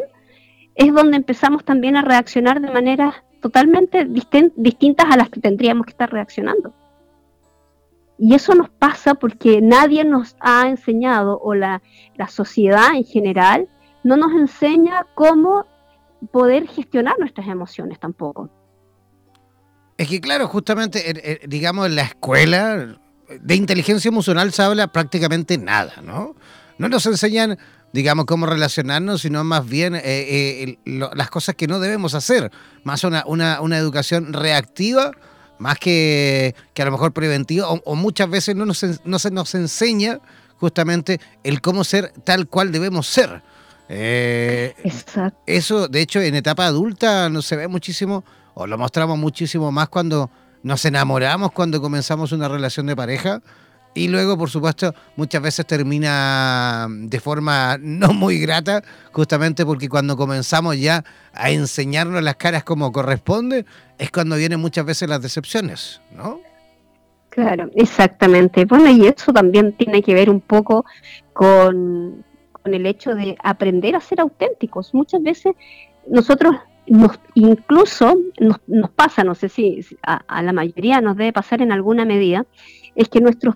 [0.74, 5.92] es donde empezamos también a reaccionar de maneras totalmente distintas a las que tendríamos que
[5.92, 6.74] estar reaccionando.
[8.20, 11.82] Y eso nos pasa porque nadie nos ha enseñado, o la,
[12.30, 13.68] sociedad en general,
[14.04, 15.66] no nos enseña cómo
[16.32, 18.50] poder gestionar nuestras emociones tampoco.
[19.98, 23.00] Es que claro, justamente, digamos, en la escuela
[23.30, 26.36] de inteligencia emocional se habla prácticamente nada, ¿no?
[26.78, 27.58] No nos enseñan
[27.94, 32.52] digamos, cómo relacionarnos, sino más bien eh, eh, las cosas que no debemos hacer.
[32.84, 35.12] Más una, una, educación reactiva,
[35.60, 39.56] más que, que, a lo mejor preventiva, o, muchas veces no, nos, no se nos
[39.56, 40.20] enseña
[40.58, 43.42] justamente el cómo ser tal cual debemos ser.
[43.90, 45.40] Eh, Exacto.
[45.46, 49.90] Eso, de hecho, en etapa adulta no se ve muchísimo, o lo mostramos muchísimo más
[49.90, 50.30] cuando
[50.64, 53.42] nos enamoramos, cuando comenzamos una relación de pareja
[53.98, 60.16] y luego, por supuesto, muchas veces termina de forma no muy grata, justamente porque cuando
[60.16, 63.66] comenzamos ya a enseñarnos las caras como corresponde,
[63.98, 66.40] es cuando vienen muchas veces las decepciones, ¿no?
[67.30, 68.66] Claro, exactamente.
[68.66, 70.86] Bueno, y eso también tiene que ver un poco
[71.34, 72.24] con,
[72.66, 74.94] el hecho de aprender a ser auténticos.
[74.94, 75.54] Muchas veces
[76.08, 76.56] nosotros
[76.88, 81.72] nos, incluso nos, nos pasa, no sé si a, la mayoría nos debe pasar en
[81.72, 82.46] alguna medida,
[82.96, 83.56] es que nuestros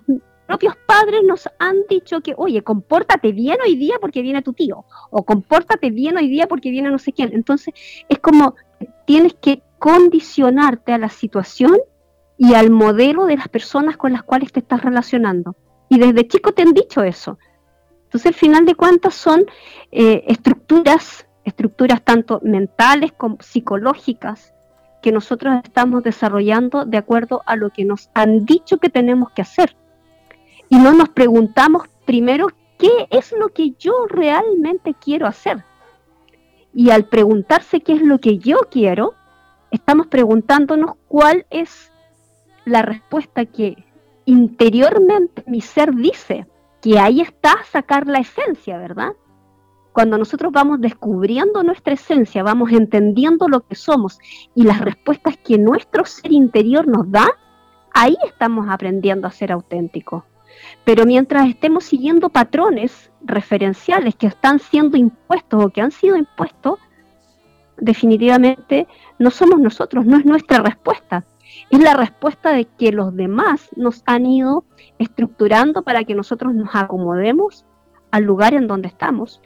[0.52, 4.84] propios padres nos han dicho que, oye, compórtate bien hoy día porque viene tu tío,
[5.10, 7.30] o compórtate bien hoy día porque viene no sé quién.
[7.32, 7.72] Entonces,
[8.06, 8.54] es como
[9.06, 11.78] tienes que condicionarte a la situación
[12.36, 15.56] y al modelo de las personas con las cuales te estás relacionando.
[15.88, 17.38] Y desde chico te han dicho eso.
[18.04, 19.46] Entonces, al final de cuentas, son
[19.90, 24.52] eh, estructuras, estructuras tanto mentales como psicológicas,
[25.00, 29.40] que nosotros estamos desarrollando de acuerdo a lo que nos han dicho que tenemos que
[29.40, 29.76] hacer
[30.72, 32.46] y no nos preguntamos primero
[32.78, 35.62] qué es lo que yo realmente quiero hacer.
[36.72, 39.12] Y al preguntarse qué es lo que yo quiero,
[39.70, 41.92] estamos preguntándonos cuál es
[42.64, 43.84] la respuesta que
[44.24, 46.46] interiormente mi ser dice,
[46.80, 49.12] que ahí está sacar la esencia, ¿verdad?
[49.92, 54.18] Cuando nosotros vamos descubriendo nuestra esencia, vamos entendiendo lo que somos
[54.54, 57.28] y las respuestas que nuestro ser interior nos da,
[57.92, 60.24] ahí estamos aprendiendo a ser auténticos.
[60.84, 66.78] Pero mientras estemos siguiendo patrones referenciales que están siendo impuestos o que han sido impuestos,
[67.76, 68.86] definitivamente
[69.18, 71.24] no somos nosotros, no es nuestra respuesta.
[71.70, 74.64] Es la respuesta de que los demás nos han ido
[74.98, 77.64] estructurando para que nosotros nos acomodemos
[78.10, 79.40] al lugar en donde estamos.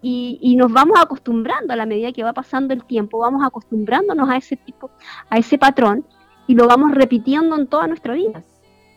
[0.00, 4.28] Y, y, nos vamos acostumbrando a la medida que va pasando el tiempo, vamos acostumbrándonos
[4.30, 4.90] a ese tipo,
[5.28, 6.06] a ese patrón,
[6.46, 8.42] y lo vamos repitiendo en toda nuestra vida.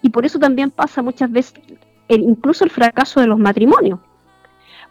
[0.01, 1.53] Y por eso también pasa muchas veces
[2.19, 3.99] incluso el fracaso de los matrimonios.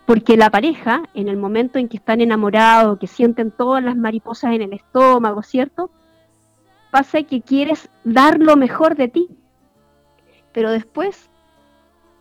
[0.06, 4.54] Porque la pareja, en el momento en que están enamorados, que sienten todas las mariposas
[4.54, 5.90] en el estómago, ¿cierto?
[6.90, 9.28] Pasa que quieres dar lo mejor de ti.
[10.52, 11.30] Pero después,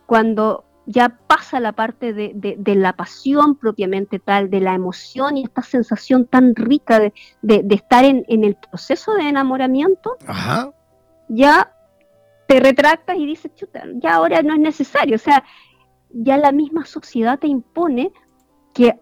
[0.06, 5.62] cuando ya pasa la parte de, la pasión propiamente tal, de la emoción y esta
[5.62, 7.12] sensación tan rica de,
[7.70, 10.16] estar en, el proceso de enamoramiento,
[11.28, 11.72] ya
[12.50, 15.14] te retractas y dices, chuta, ya ahora no es necesario.
[15.14, 15.44] O sea,
[16.08, 18.10] ya la misma sociedad te impone
[18.74, 18.98] que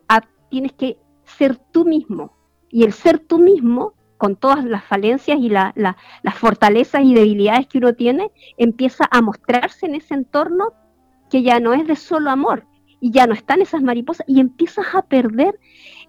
[0.50, 2.36] tienes que ser tú mismo.
[2.68, 7.78] Y el ser tú mismo, con todas las falencias y las fortalezas y debilidades que
[7.78, 10.74] uno tiene, empieza a mostrarse en ese entorno
[11.30, 12.66] que ya no es de solo amor
[13.00, 15.58] y ya no están esas mariposas y empiezas a perder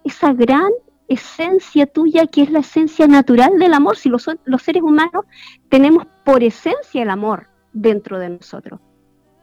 [0.04, 0.70] esa gran
[1.10, 3.98] esencia tuya que es la esencia natural del amor.
[3.98, 5.26] Si los, los seres humanos
[5.68, 8.80] tenemos por esencia el amor dentro de nosotros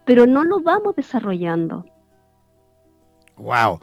[0.08, 1.86] pero no lo vamos desarrollando.
[3.36, 3.80] Wow.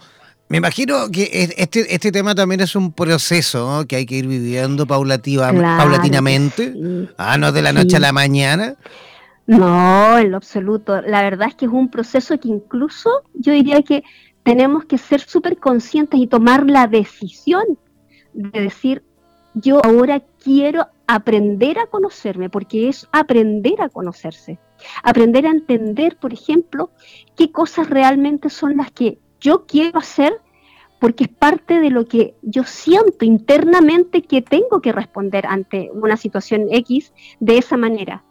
[0.49, 4.87] Me imagino que este, este tema también es un proceso que hay que ir viviendo
[4.87, 6.75] paulativa, paulatinamente.
[7.19, 8.75] Ah, no de la noche a la mañana.
[9.47, 11.03] No, en lo absoluto.
[11.03, 14.03] La verdad es que es un proceso que incluso yo diría que
[14.45, 17.65] tenemos que ser súper conscientes y tomar la decisión
[18.33, 19.03] de decir,
[19.55, 24.59] yo ahora quiero aprender a conocerme, porque es aprender a conocerse.
[25.03, 26.91] Aprender a entender, por ejemplo,
[27.37, 30.41] qué cosas realmente son las que yo quiero hacer
[31.01, 36.17] porque es parte de lo que yo siento internamente que tengo que responder ante una
[36.17, 38.25] situación X de esa manera.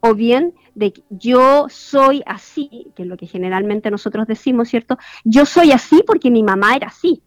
[0.00, 4.98] O bien de que yo soy así, que es lo que generalmente nosotros decimos, ¿cierto?
[5.24, 7.22] Yo soy así porque mi mamá era así,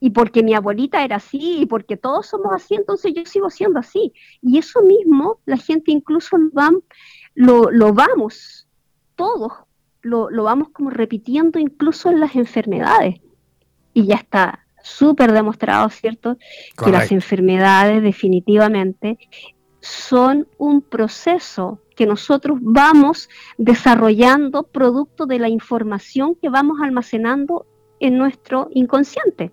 [0.00, 3.80] y porque mi abuelita era así, y porque todos somos así, entonces yo sigo siendo
[3.80, 4.12] así.
[4.42, 6.36] Y eso mismo la gente incluso
[7.34, 8.68] lo, vamos,
[9.16, 9.52] todos
[10.02, 13.20] lo, vamos como repitiendo incluso en las enfermedades.
[13.92, 16.36] Y ya está súper demostrado, ¿cierto?
[16.76, 19.18] Que las enfermedades definitivamente
[19.80, 23.28] son un proceso que nosotros vamos
[23.58, 27.66] desarrollando producto de la información que vamos almacenando
[28.00, 29.52] en nuestro inconsciente.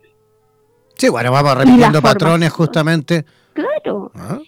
[0.97, 3.25] Sí, bueno, vamos repitiendo patrones justamente.
[3.53, 4.11] Claro.
[4.15, 4.39] ¿Ah?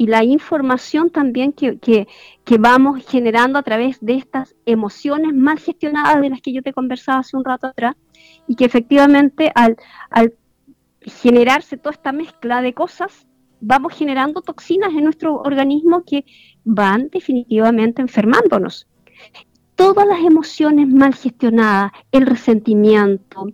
[0.00, 2.08] y la información también que,
[2.58, 7.18] vamos generando a través de estas emociones mal gestionadas de las que yo te conversaba
[7.18, 7.96] hace un rato atrás,
[8.48, 9.76] y que efectivamente al,
[10.08, 10.32] al
[11.02, 13.26] generarse toda esta mezcla de cosas,
[13.60, 16.24] vamos generando toxinas en nuestro organismo que
[16.64, 18.86] van definitivamente enfermándonos.
[19.74, 23.46] Todas las emociones mal gestionadas, el resentimiento,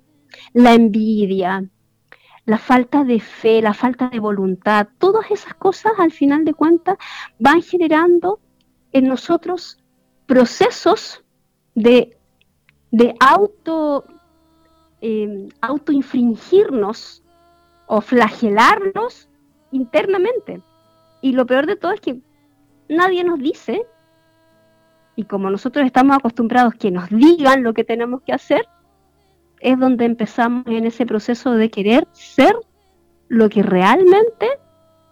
[0.53, 1.65] la envidia,
[2.45, 6.97] la falta de fe, la falta de voluntad, todas esas cosas al final de cuentas
[7.39, 8.41] van generando
[8.93, 9.79] en nosotros
[10.27, 11.25] procesos
[11.75, 12.17] de,
[12.91, 14.05] de auto,
[15.01, 17.23] eh, autoinfringirnos
[17.87, 19.29] o flagelarnos
[19.77, 20.61] internamente.
[21.21, 22.21] Y lo peor de todo es que
[22.89, 23.87] nadie nos dice,
[25.15, 28.67] y como nosotros estamos acostumbrados que nos digan lo que tenemos que hacer,
[29.61, 32.55] es donde empezamos en ese proceso de querer ser
[33.29, 34.47] lo que realmente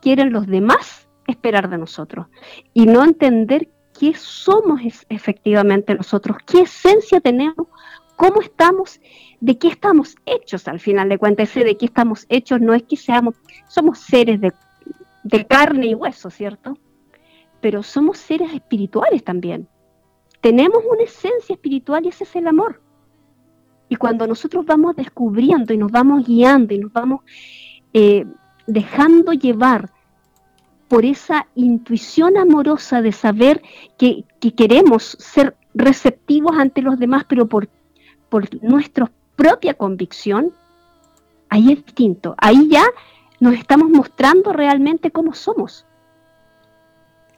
[0.01, 2.27] quieren los demás esperar de nosotros
[2.75, 7.69] y no entender qué somos efectivamente nosotros, qué esencia tenemos,
[8.17, 9.01] cómo estamos,
[9.41, 11.51] de qué estamos hechos al final de cuentas.
[11.51, 13.35] Ese de qué estamos hechos no es que seamos,
[13.69, 14.53] somos seres de,
[15.23, 16.79] de carne y hueso, ¿cierto?
[17.61, 19.69] Pero somos seres espirituales también.
[20.41, 22.83] Tenemos una esencia espiritual y ese es el amor.
[23.89, 27.21] Y cuando nosotros vamos descubriendo y nos vamos guiando y nos vamos
[27.93, 28.27] eh,
[28.67, 29.91] dejando llevar
[30.89, 33.63] por esa intuición amorosa de saber
[33.99, 34.25] que,
[34.57, 37.69] queremos ser receptivos ante los demás, pero por,
[38.35, 40.53] por nuestra propia convicción,
[41.51, 42.35] ahí es distinto.
[42.37, 42.83] Ahí ya
[43.39, 45.87] nos estamos mostrando realmente cómo somos.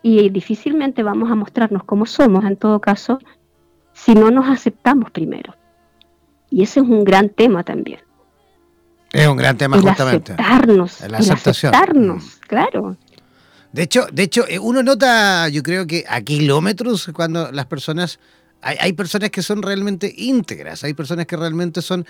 [0.01, 3.19] Y difícilmente vamos a mostrarnos cómo somos, en todo caso,
[3.93, 5.55] si no nos aceptamos primero.
[6.49, 8.01] Y ese es un gran tema también.
[9.13, 10.33] Es un gran tema justamente.
[10.33, 12.47] Aceptarnos, la aceptarnos, mm.
[12.49, 12.97] claro.
[13.71, 18.19] De hecho, de hecho, eh, uno nota, yo creo que a kilómetros cuando las personas,
[18.63, 22.07] hay, hay personas que son realmente íntegras, hay personas que realmente son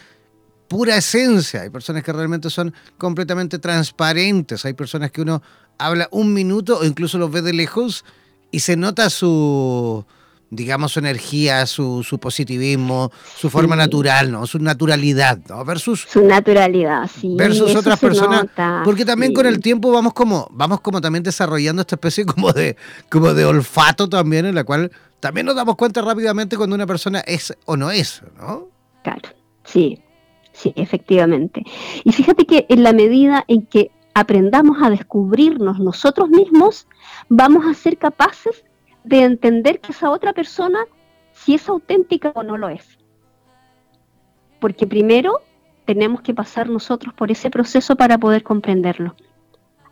[0.69, 5.43] pura esencia, hay personas que realmente son completamente transparentes, hay personas que uno
[5.79, 8.05] habla un minuto o incluso los ve de lejos
[8.51, 10.05] y se nota su,
[10.51, 14.47] digamos, su energía, su, su positivismo, su forma natural, ¿no?
[14.47, 15.65] Su naturalidad, ¿no?
[15.65, 16.07] Versus...
[16.09, 17.35] Su naturalidad, sí.
[17.37, 18.47] Versus otras personas.
[18.85, 22.77] porque también con el tiempo vamos como, vamos como también desarrollando esta especie como de,
[23.11, 24.91] como de olfato también, en la cual
[25.21, 28.69] también nos damos cuenta rápidamente cuando una persona es o no es, ¿no?
[29.03, 29.29] Claro.
[29.65, 30.03] Sí,
[30.53, 31.65] sí, efectivamente.
[32.05, 36.87] Y fíjate que en la medida en que aprendamos a descubrirnos nosotros mismos,
[37.29, 38.65] vamos a ser capaces
[39.05, 40.79] de entender que esa otra persona,
[41.33, 42.99] si es auténtica o no lo es.
[44.61, 45.43] Porque primero
[45.85, 49.15] tenemos que pasar nosotros por ese proceso para poder comprenderlo.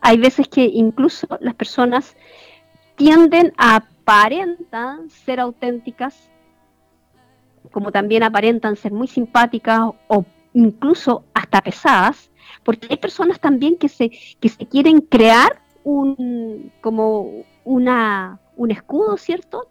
[0.00, 2.16] Hay veces que incluso las personas
[2.96, 6.30] tienden a aparentar ser auténticas,
[7.72, 12.30] como también aparentan ser muy simpáticas o incluso hasta pesadas,
[12.62, 19.16] porque hay personas también que se, que se quieren crear un, como una, un escudo,
[19.16, 19.68] ¿cierto?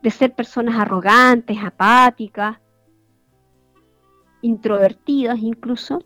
[0.00, 2.58] De ser personas arrogantes, apáticas,
[4.42, 6.04] introvertidas incluso,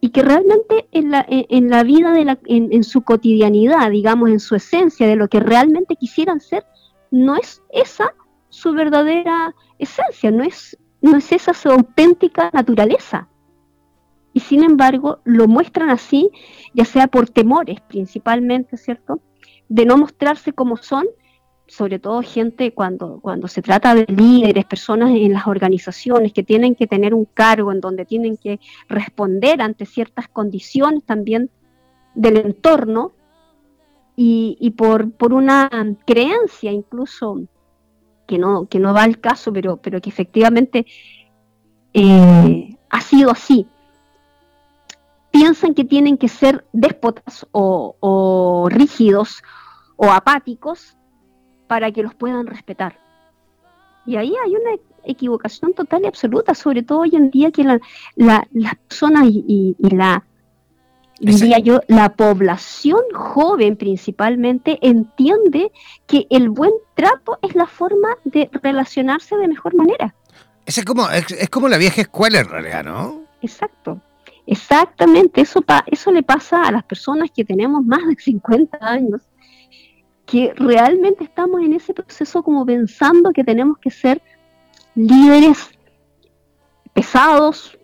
[0.00, 4.30] y que realmente en la, en la vida, de la, en, en, su cotidianidad, digamos,
[4.30, 6.64] en su esencia, de lo que realmente quisieran ser,
[7.10, 8.14] no es esa
[8.48, 13.28] su verdadera esencia, no es, no es esa su auténtica naturaleza
[14.32, 16.30] y sin embargo lo muestran así,
[16.74, 19.20] ya sea por temores principalmente, ¿cierto?
[19.68, 21.06] De no mostrarse como son,
[21.66, 26.74] sobre todo gente cuando, cuando se trata de líderes, personas en las organizaciones que tienen
[26.74, 28.58] que tener un cargo en donde tienen que
[28.88, 31.50] responder ante ciertas condiciones también
[32.14, 33.12] del entorno
[34.22, 35.70] y, por, por una
[36.06, 37.40] creencia incluso
[38.26, 40.84] que no, que no va al caso, pero, pero que efectivamente
[41.94, 43.66] eh, ha sido así
[45.30, 49.42] piensan que tienen que ser déspotas o, rígidos
[49.96, 50.96] o apáticos
[51.66, 52.98] para que los puedan respetar.
[54.06, 57.80] Y ahí hay una equivocación total y absoluta, sobre todo hoy en día que la,
[58.16, 60.24] la, las personas y, la,
[61.20, 65.70] diría yo, la población joven principalmente entiende
[66.06, 70.14] que el buen trato es la forma de relacionarse de mejor manera.
[70.66, 73.22] Es como, es como la vieja escuela en realidad, ¿no?
[73.42, 74.00] Exacto.
[74.46, 79.20] Exactamente, eso, eso le pasa a las personas que tenemos más de 50 años,
[80.26, 84.22] que realmente estamos en ese proceso como pensando que tenemos que ser
[84.94, 85.70] líderes
[86.92, 87.78] pesados,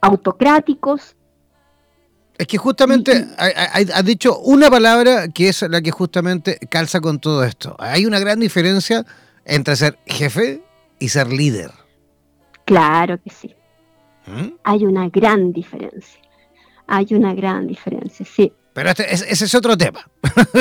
[0.00, 1.15] autocráticos.
[2.38, 7.44] Es que justamente has dicho una palabra que es la que justamente calza con todo
[7.44, 7.76] esto.
[7.78, 9.06] Hay una gran diferencia
[9.44, 10.62] entre ser jefe
[10.98, 11.70] y ser líder.
[12.66, 13.54] Claro que sí.
[14.26, 14.54] ¿Mm?
[14.64, 16.20] Hay una gran diferencia.
[16.86, 18.52] Hay una gran diferencia, sí.
[18.74, 20.06] Pero este, ese es otro tema.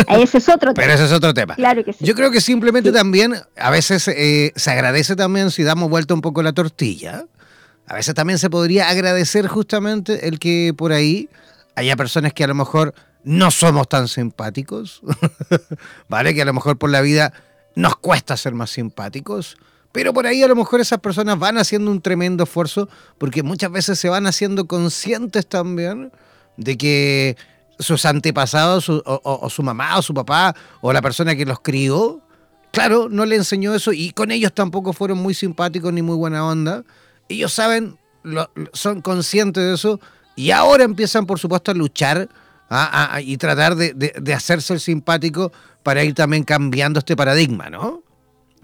[0.07, 0.85] Ese es otro tema.
[0.85, 1.55] Pero ese es otro tema.
[1.55, 2.05] Claro que sí.
[2.05, 6.21] Yo creo que simplemente también, a veces eh, se agradece también si damos vuelta un
[6.21, 7.25] poco la tortilla.
[7.87, 11.29] A veces también se podría agradecer justamente el que por ahí
[11.75, 15.01] haya personas que a lo mejor no somos tan simpáticos,
[16.09, 16.33] ¿vale?
[16.33, 17.33] Que a lo mejor por la vida
[17.75, 19.57] nos cuesta ser más simpáticos
[19.95, 23.71] pero por ahí a lo mejor esas personas van haciendo un tremendo esfuerzo porque muchas
[23.71, 26.11] veces se van haciendo conscientes también
[26.57, 27.37] de que
[27.79, 32.19] sus antepasados o, su mamá o su papá o la persona que los crió,
[32.73, 36.45] claro, no le enseñó eso y con ellos tampoco fueron muy simpáticos ni muy buena
[36.45, 36.83] onda.
[37.29, 37.97] Ellos saben,
[38.73, 40.01] son conscientes de eso
[40.35, 42.29] y ahora empiezan por supuesto a luchar
[43.21, 45.51] y tratar de, de hacerse el simpático
[45.83, 48.03] para ir también cambiando este paradigma, ¿no?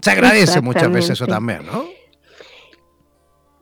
[0.00, 1.84] Se agradece muchas veces eso también, ¿no?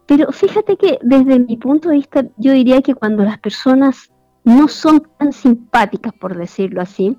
[0.07, 4.11] Pero fíjate que desde mi punto de vista, yo diría que cuando las personas
[4.43, 7.17] no son tan simpáticas, por decirlo así,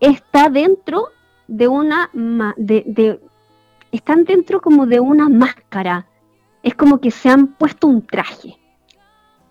[0.00, 1.08] está dentro
[1.46, 2.10] de una
[2.56, 3.20] de,
[3.92, 6.06] están dentro como de una máscara.
[6.62, 8.59] Es como que se han puesto un traje.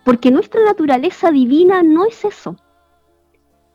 [0.04, 2.56] Porque nuestra naturaleza divina no es eso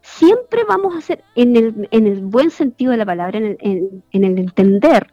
[0.04, 4.04] siempre vamos a ser, en el, en el buen sentido de la palabra, en el,
[4.12, 5.12] en, el entender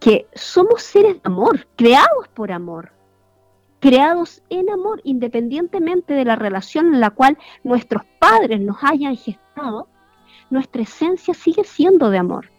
[0.00, 2.92] que somos seres de amor, creados por amor,
[3.78, 9.88] creados en amor, independientemente de la relación en la cual nuestros padres nos hayan gestado,
[10.50, 12.50] nuestra esencia sigue siendo de amor.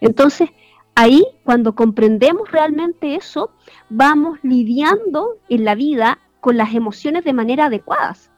[0.00, 0.48] Entonces,
[0.94, 3.50] ahí, cuando comprendemos realmente eso,
[3.90, 8.30] vamos lidiando en la vida con las emociones de manera adecuadas.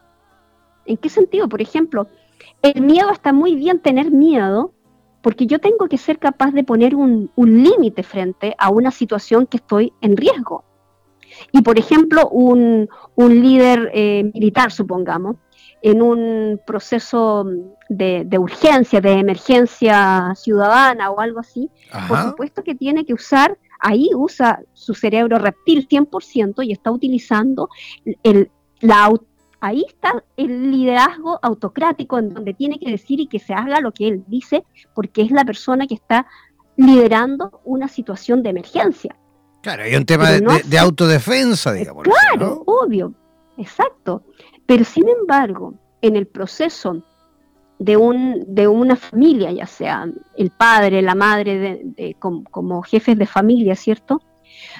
[0.84, 1.48] ¿En qué sentido?
[1.48, 2.08] Por ejemplo,
[2.62, 4.72] el miedo está muy bien tener miedo,
[5.20, 9.58] porque yo tengo que ser capaz de poner un, límite frente a una situación que
[9.58, 10.64] estoy en riesgo.
[11.52, 15.36] Y por ejemplo, un, líder eh, militar, supongamos,
[15.80, 17.44] en un proceso
[17.88, 21.70] de, urgencia, de emergencia ciudadana o algo así,
[22.08, 27.68] por supuesto que tiene que usar, ahí usa su cerebro reptil 100% y está utilizando
[28.22, 29.12] el, la,
[29.60, 33.92] ahí está el liderazgo autocrático en donde tiene que decir y que se haga lo
[33.92, 34.64] que él dice
[34.94, 36.26] porque es la persona que está
[36.76, 39.16] liderando una situación de emergencia.
[39.62, 42.04] Claro, hay un tema de, autodefensa, digamos.
[42.04, 43.14] Claro, obvio,
[43.56, 44.24] exacto.
[44.66, 47.04] Pero sin embargo, en el proceso
[47.78, 50.06] de, un, de una familia, ya sea
[50.36, 54.22] el padre, la madre, de, como, jefes de familia, ¿cierto?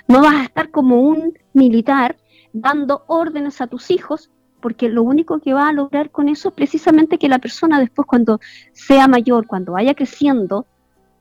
[0.09, 2.16] No vas a estar como un militar
[2.53, 4.30] dando órdenes a tus hijos,
[4.61, 8.07] porque lo único que va a lograr con eso es precisamente que la persona después
[8.07, 8.38] cuando
[8.72, 10.66] sea mayor, cuando vaya creciendo,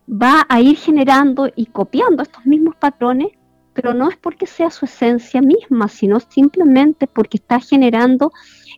[0.08, 3.30] va a ir generando y copiando estos mismos patrones,
[3.74, 8.32] pero no es porque sea su esencia misma, sino simplemente porque está generando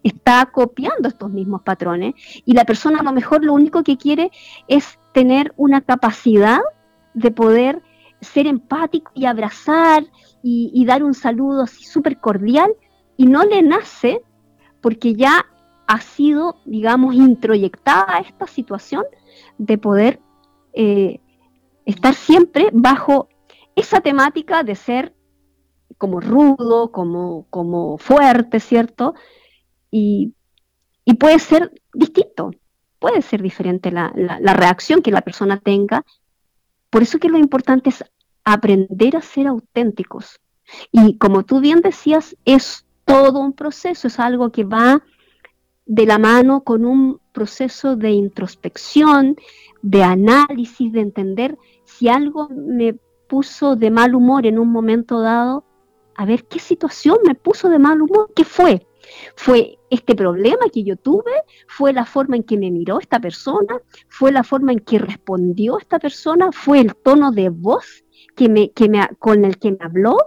[0.03, 2.13] está copiando estos mismos patrones
[2.45, 4.31] y la persona a lo mejor lo único que quiere
[4.67, 6.59] es tener una capacidad
[7.13, 7.81] de poder
[8.21, 10.05] ser empático y abrazar
[10.41, 12.75] y, dar un saludo así súper cordial
[13.15, 14.21] y no le nace
[14.81, 15.45] porque ya
[15.87, 19.05] ha sido, digamos, introyectada esta situación
[19.57, 20.19] de poder
[20.73, 21.21] eh,
[21.85, 23.29] estar siempre bajo
[23.75, 25.15] esa temática de ser
[25.97, 29.13] como rudo, como, como fuerte, ¿cierto?
[29.93, 30.33] Y,
[31.19, 32.51] puede ser distinto,
[32.97, 34.11] puede ser diferente la,
[34.55, 36.03] reacción que la persona tenga.
[36.89, 38.03] Por eso que lo importante es
[38.43, 40.39] aprender a ser auténticos.
[40.91, 45.03] Y como tú bien decías, es todo un proceso, es algo que va
[45.85, 49.35] de la mano con un proceso de introspección,
[49.83, 52.95] de análisis, de entender si algo me
[53.27, 55.65] puso de mal humor en un momento dado,
[56.15, 58.87] a ver qué situación me puso de mal humor, qué fue.
[59.35, 61.31] Fue este problema que yo tuve,
[61.67, 65.77] fue la forma en que me miró esta persona, fue la forma en que respondió
[65.77, 68.03] esta persona, fue el tono de voz
[68.35, 70.17] que me, que me, con el que me habló,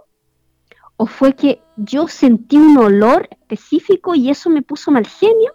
[0.96, 5.52] o fue que yo sentí un olor específico y eso me puso mal genio.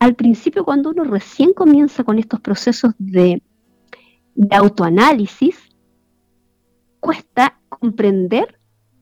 [0.00, 3.42] Al principio, cuando uno recién comienza con estos procesos de,
[4.34, 5.56] de autoanálisis,
[7.00, 8.58] cuesta comprender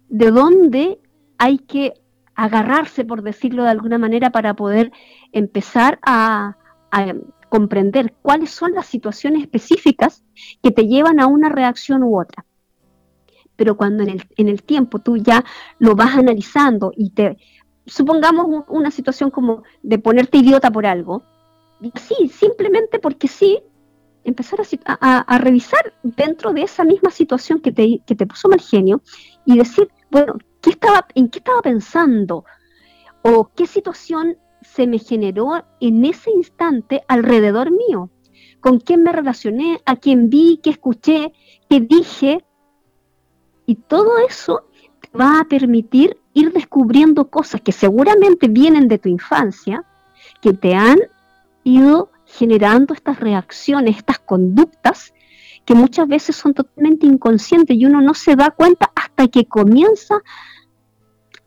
[0.09, 1.01] de dónde
[1.39, 2.02] hay que
[2.35, 4.93] agarrarse, por decirlo de alguna manera, para poder
[5.33, 6.57] empezar a,
[7.49, 10.25] comprender cuáles son las situaciones específicas
[10.63, 12.47] que te llevan a una reacción u otra.
[13.57, 15.45] Pero cuando en el, en el tiempo tú ya
[15.79, 17.37] lo vas analizando y te,
[17.87, 21.25] supongamos una situación como de ponerte idiota por algo,
[21.95, 23.59] sí, simplemente porque sí,
[24.25, 29.03] empezar a, revisar dentro de esa misma situación que te, que te puso mal genio
[29.45, 30.35] y decir, bueno,
[31.15, 32.45] ¿en qué estaba pensando?
[33.23, 38.11] ¿O qué situación se me generó en ese instante alrededor mío?
[38.61, 39.81] ¿Con quién me relacioné?
[39.87, 40.61] ¿A quién vi?
[40.63, 41.33] ¿Qué escuché?
[41.69, 42.45] ¿Qué dije?
[43.67, 44.69] Y todo eso
[45.01, 49.85] te va a permitir ir descubriendo cosas que seguramente vienen de tu infancia,
[50.41, 50.99] que te han
[51.65, 55.13] ido generando estas reacciones, estas conductas
[55.65, 60.23] que muchas veces son totalmente inconscientes y uno no se da cuenta hasta que comienza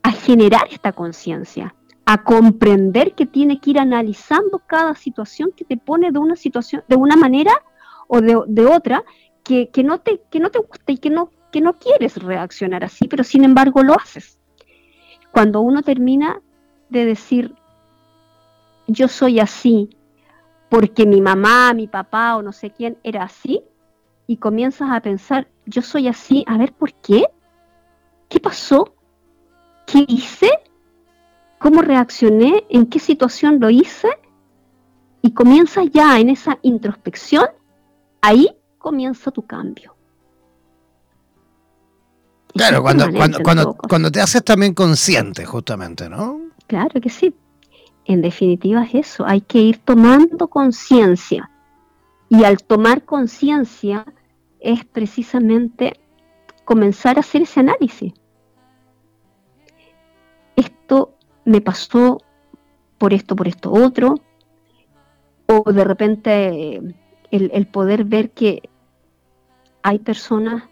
[0.05, 1.73] a generar esta conciencia,
[2.05, 6.83] a comprender que tiene que ir analizando cada situación que te pone de una situación,
[6.87, 7.63] de una manera
[8.07, 9.03] o de, otra,
[9.43, 13.07] que, no te, que no te gusta y que no, que no quieres reaccionar así,
[13.07, 14.37] pero sin embargo lo haces.
[15.31, 16.39] Cuando uno termina
[16.89, 17.55] de decir,
[18.85, 19.89] yo soy así,
[20.69, 23.63] porque mi mamá, mi papá o no sé quién era así,
[24.27, 27.25] y comienzas a pensar, yo soy así, a ver por qué,
[28.29, 28.94] qué pasó,
[29.85, 30.49] qué hice,
[31.59, 34.09] cómo reaccioné, en qué situación lo hice,
[35.21, 37.47] y comienzas ya en esa introspección,
[38.21, 39.95] ahí comienza tu cambio.
[42.53, 46.39] Claro, cuando, cuando, cuando, cuando te haces también consciente, justamente, ¿no?
[46.67, 47.35] Claro que sí.
[48.05, 51.49] En definitiva es eso, hay que ir tomando conciencia
[52.29, 54.05] y al tomar conciencia
[54.59, 55.99] es precisamente
[56.65, 58.13] comenzar a hacer ese análisis.
[61.45, 62.21] Me pasó
[62.97, 64.19] por esto, por esto otro,
[65.47, 66.81] o de repente
[67.31, 68.69] el, poder ver que
[69.83, 70.63] hay personas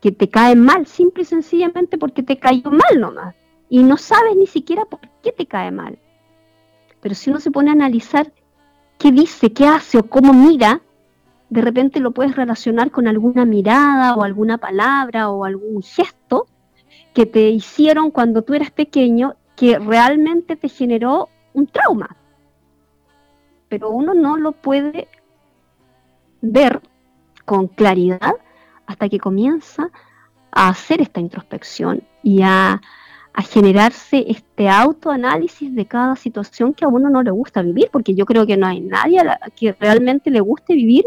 [0.00, 3.36] que te caen mal, simple y sencillamente porque te cayó mal nomás,
[3.68, 5.98] y no sabes ni siquiera por qué te cae mal.
[7.00, 8.32] Pero si uno se pone a analizar
[8.98, 10.82] qué dice, qué hace o cómo mira,
[11.50, 16.46] de repente lo puedes relacionar con alguna mirada o alguna palabra o algún gesto
[17.12, 22.16] que te hicieron cuando tú eras pequeño que realmente te generó un trauma.
[23.68, 25.08] Pero uno no lo puede
[26.40, 26.80] ver
[27.44, 28.34] con claridad
[28.86, 29.90] hasta que comienza
[30.50, 32.80] a hacer esta introspección y a
[33.34, 38.14] a generarse este autoanálisis de cada situación que a uno no le gusta vivir, porque
[38.14, 39.22] yo creo que no hay nadie
[39.56, 41.04] que realmente le guste vivir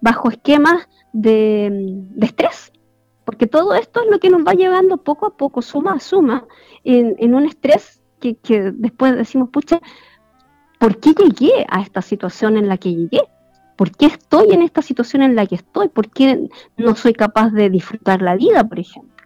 [0.00, 2.72] bajo esquemas de, estrés,
[3.32, 6.44] porque todo esto es lo que nos va llevando poco a poco, suma a suma,
[6.84, 9.80] en, un estrés que, que después decimos, pucha,
[10.78, 13.22] ¿por qué llegué a esta situación en la que llegué?
[13.74, 15.88] ¿Por qué estoy en esta situación en la que estoy?
[15.88, 19.24] ¿Por qué no soy capaz de disfrutar la vida, por ejemplo?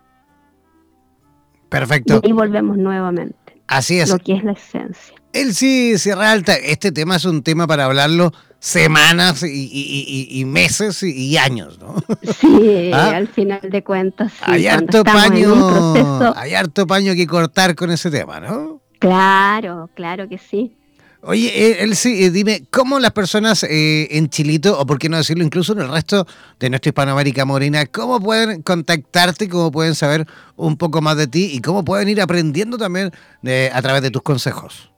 [1.69, 2.21] Perfecto.
[2.23, 3.61] Y volvemos nuevamente.
[3.67, 4.09] Así es.
[4.09, 5.17] Lo que es la esencia.
[5.33, 8.31] El sí, Sierra Alta, este tema es un tema para hablarlo
[8.67, 11.95] semanas y, meses y, años, ¿no?
[12.41, 13.15] Sí, ¿Ah?
[13.15, 14.33] al final de cuentas.
[14.33, 18.83] Sí, hay harto paño, hay harto paño que cortar con ese tema, ¿no?
[18.99, 20.77] Claro, claro que sí.
[21.23, 25.17] Oye, él sí, eh, dime, ¿cómo las personas eh, en Chilito, o por qué no
[25.17, 26.27] decirlo incluso en el resto
[26.59, 31.51] de nuestra Hispanoamérica Morena, cómo pueden contactarte, cómo pueden saber un poco más de ti
[31.53, 33.13] y cómo pueden ir aprendiendo también
[33.45, 34.91] eh, a través de tus consejos?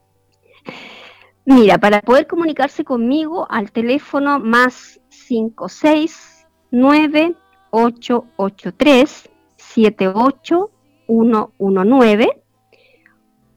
[1.51, 7.37] Mira, para poder comunicarse conmigo al teléfono más 569
[7.71, 12.43] 883 78119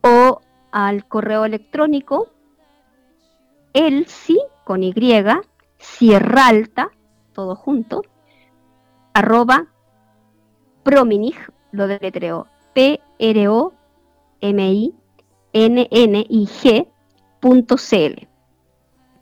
[0.04, 0.40] o
[0.72, 2.30] al correo electrónico
[3.74, 4.94] elsi con Y,
[5.78, 6.92] Sierra Alta,
[7.34, 8.04] todo junto,
[9.14, 9.68] arroba
[10.84, 11.36] prominig,
[11.74, 12.48] lo deletreo,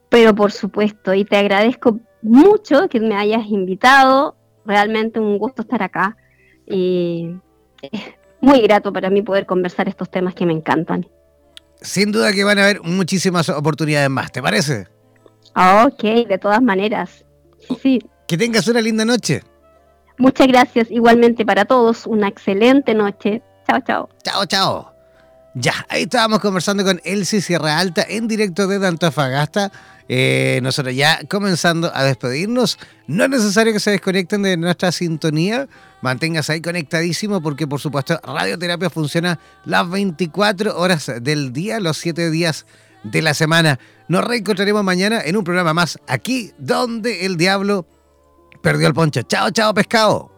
[0.08, 4.36] Pero por supuesto, y te agradezco mucho que me hayas invitado.
[4.64, 6.16] Realmente un gusto estar acá.
[6.66, 7.30] Y
[8.40, 11.06] muy grato para mí poder conversar estos temas que me encantan.
[11.80, 14.88] Sin duda que van a haber muchísimas oportunidades más, ¿te parece?
[15.54, 17.24] Ok, de todas maneras.
[17.82, 18.00] Sí.
[18.26, 19.42] Que tengas una linda noche.
[20.18, 23.42] Muchas gracias, igualmente para todos, una excelente noche.
[23.68, 24.08] Chao, chao.
[24.24, 24.94] Chao, chao.
[25.54, 29.70] Ya, ahí estábamos conversando con Elsie Sierra Alta en directo de Antofagasta.
[30.08, 32.78] Eh, nosotros ya comenzando a despedirnos.
[33.06, 35.68] No es necesario que se desconecten de nuestra sintonía.
[36.00, 42.30] Manténgase ahí conectadísimo porque por supuesto Radioterapia funciona las 24 horas del día, los 7
[42.30, 42.64] días
[43.02, 43.78] de la semana.
[44.08, 47.86] Nos reencontraremos mañana en un programa más aquí donde el diablo
[48.62, 49.22] perdió el poncho.
[49.22, 50.37] Chao, chao, pescado.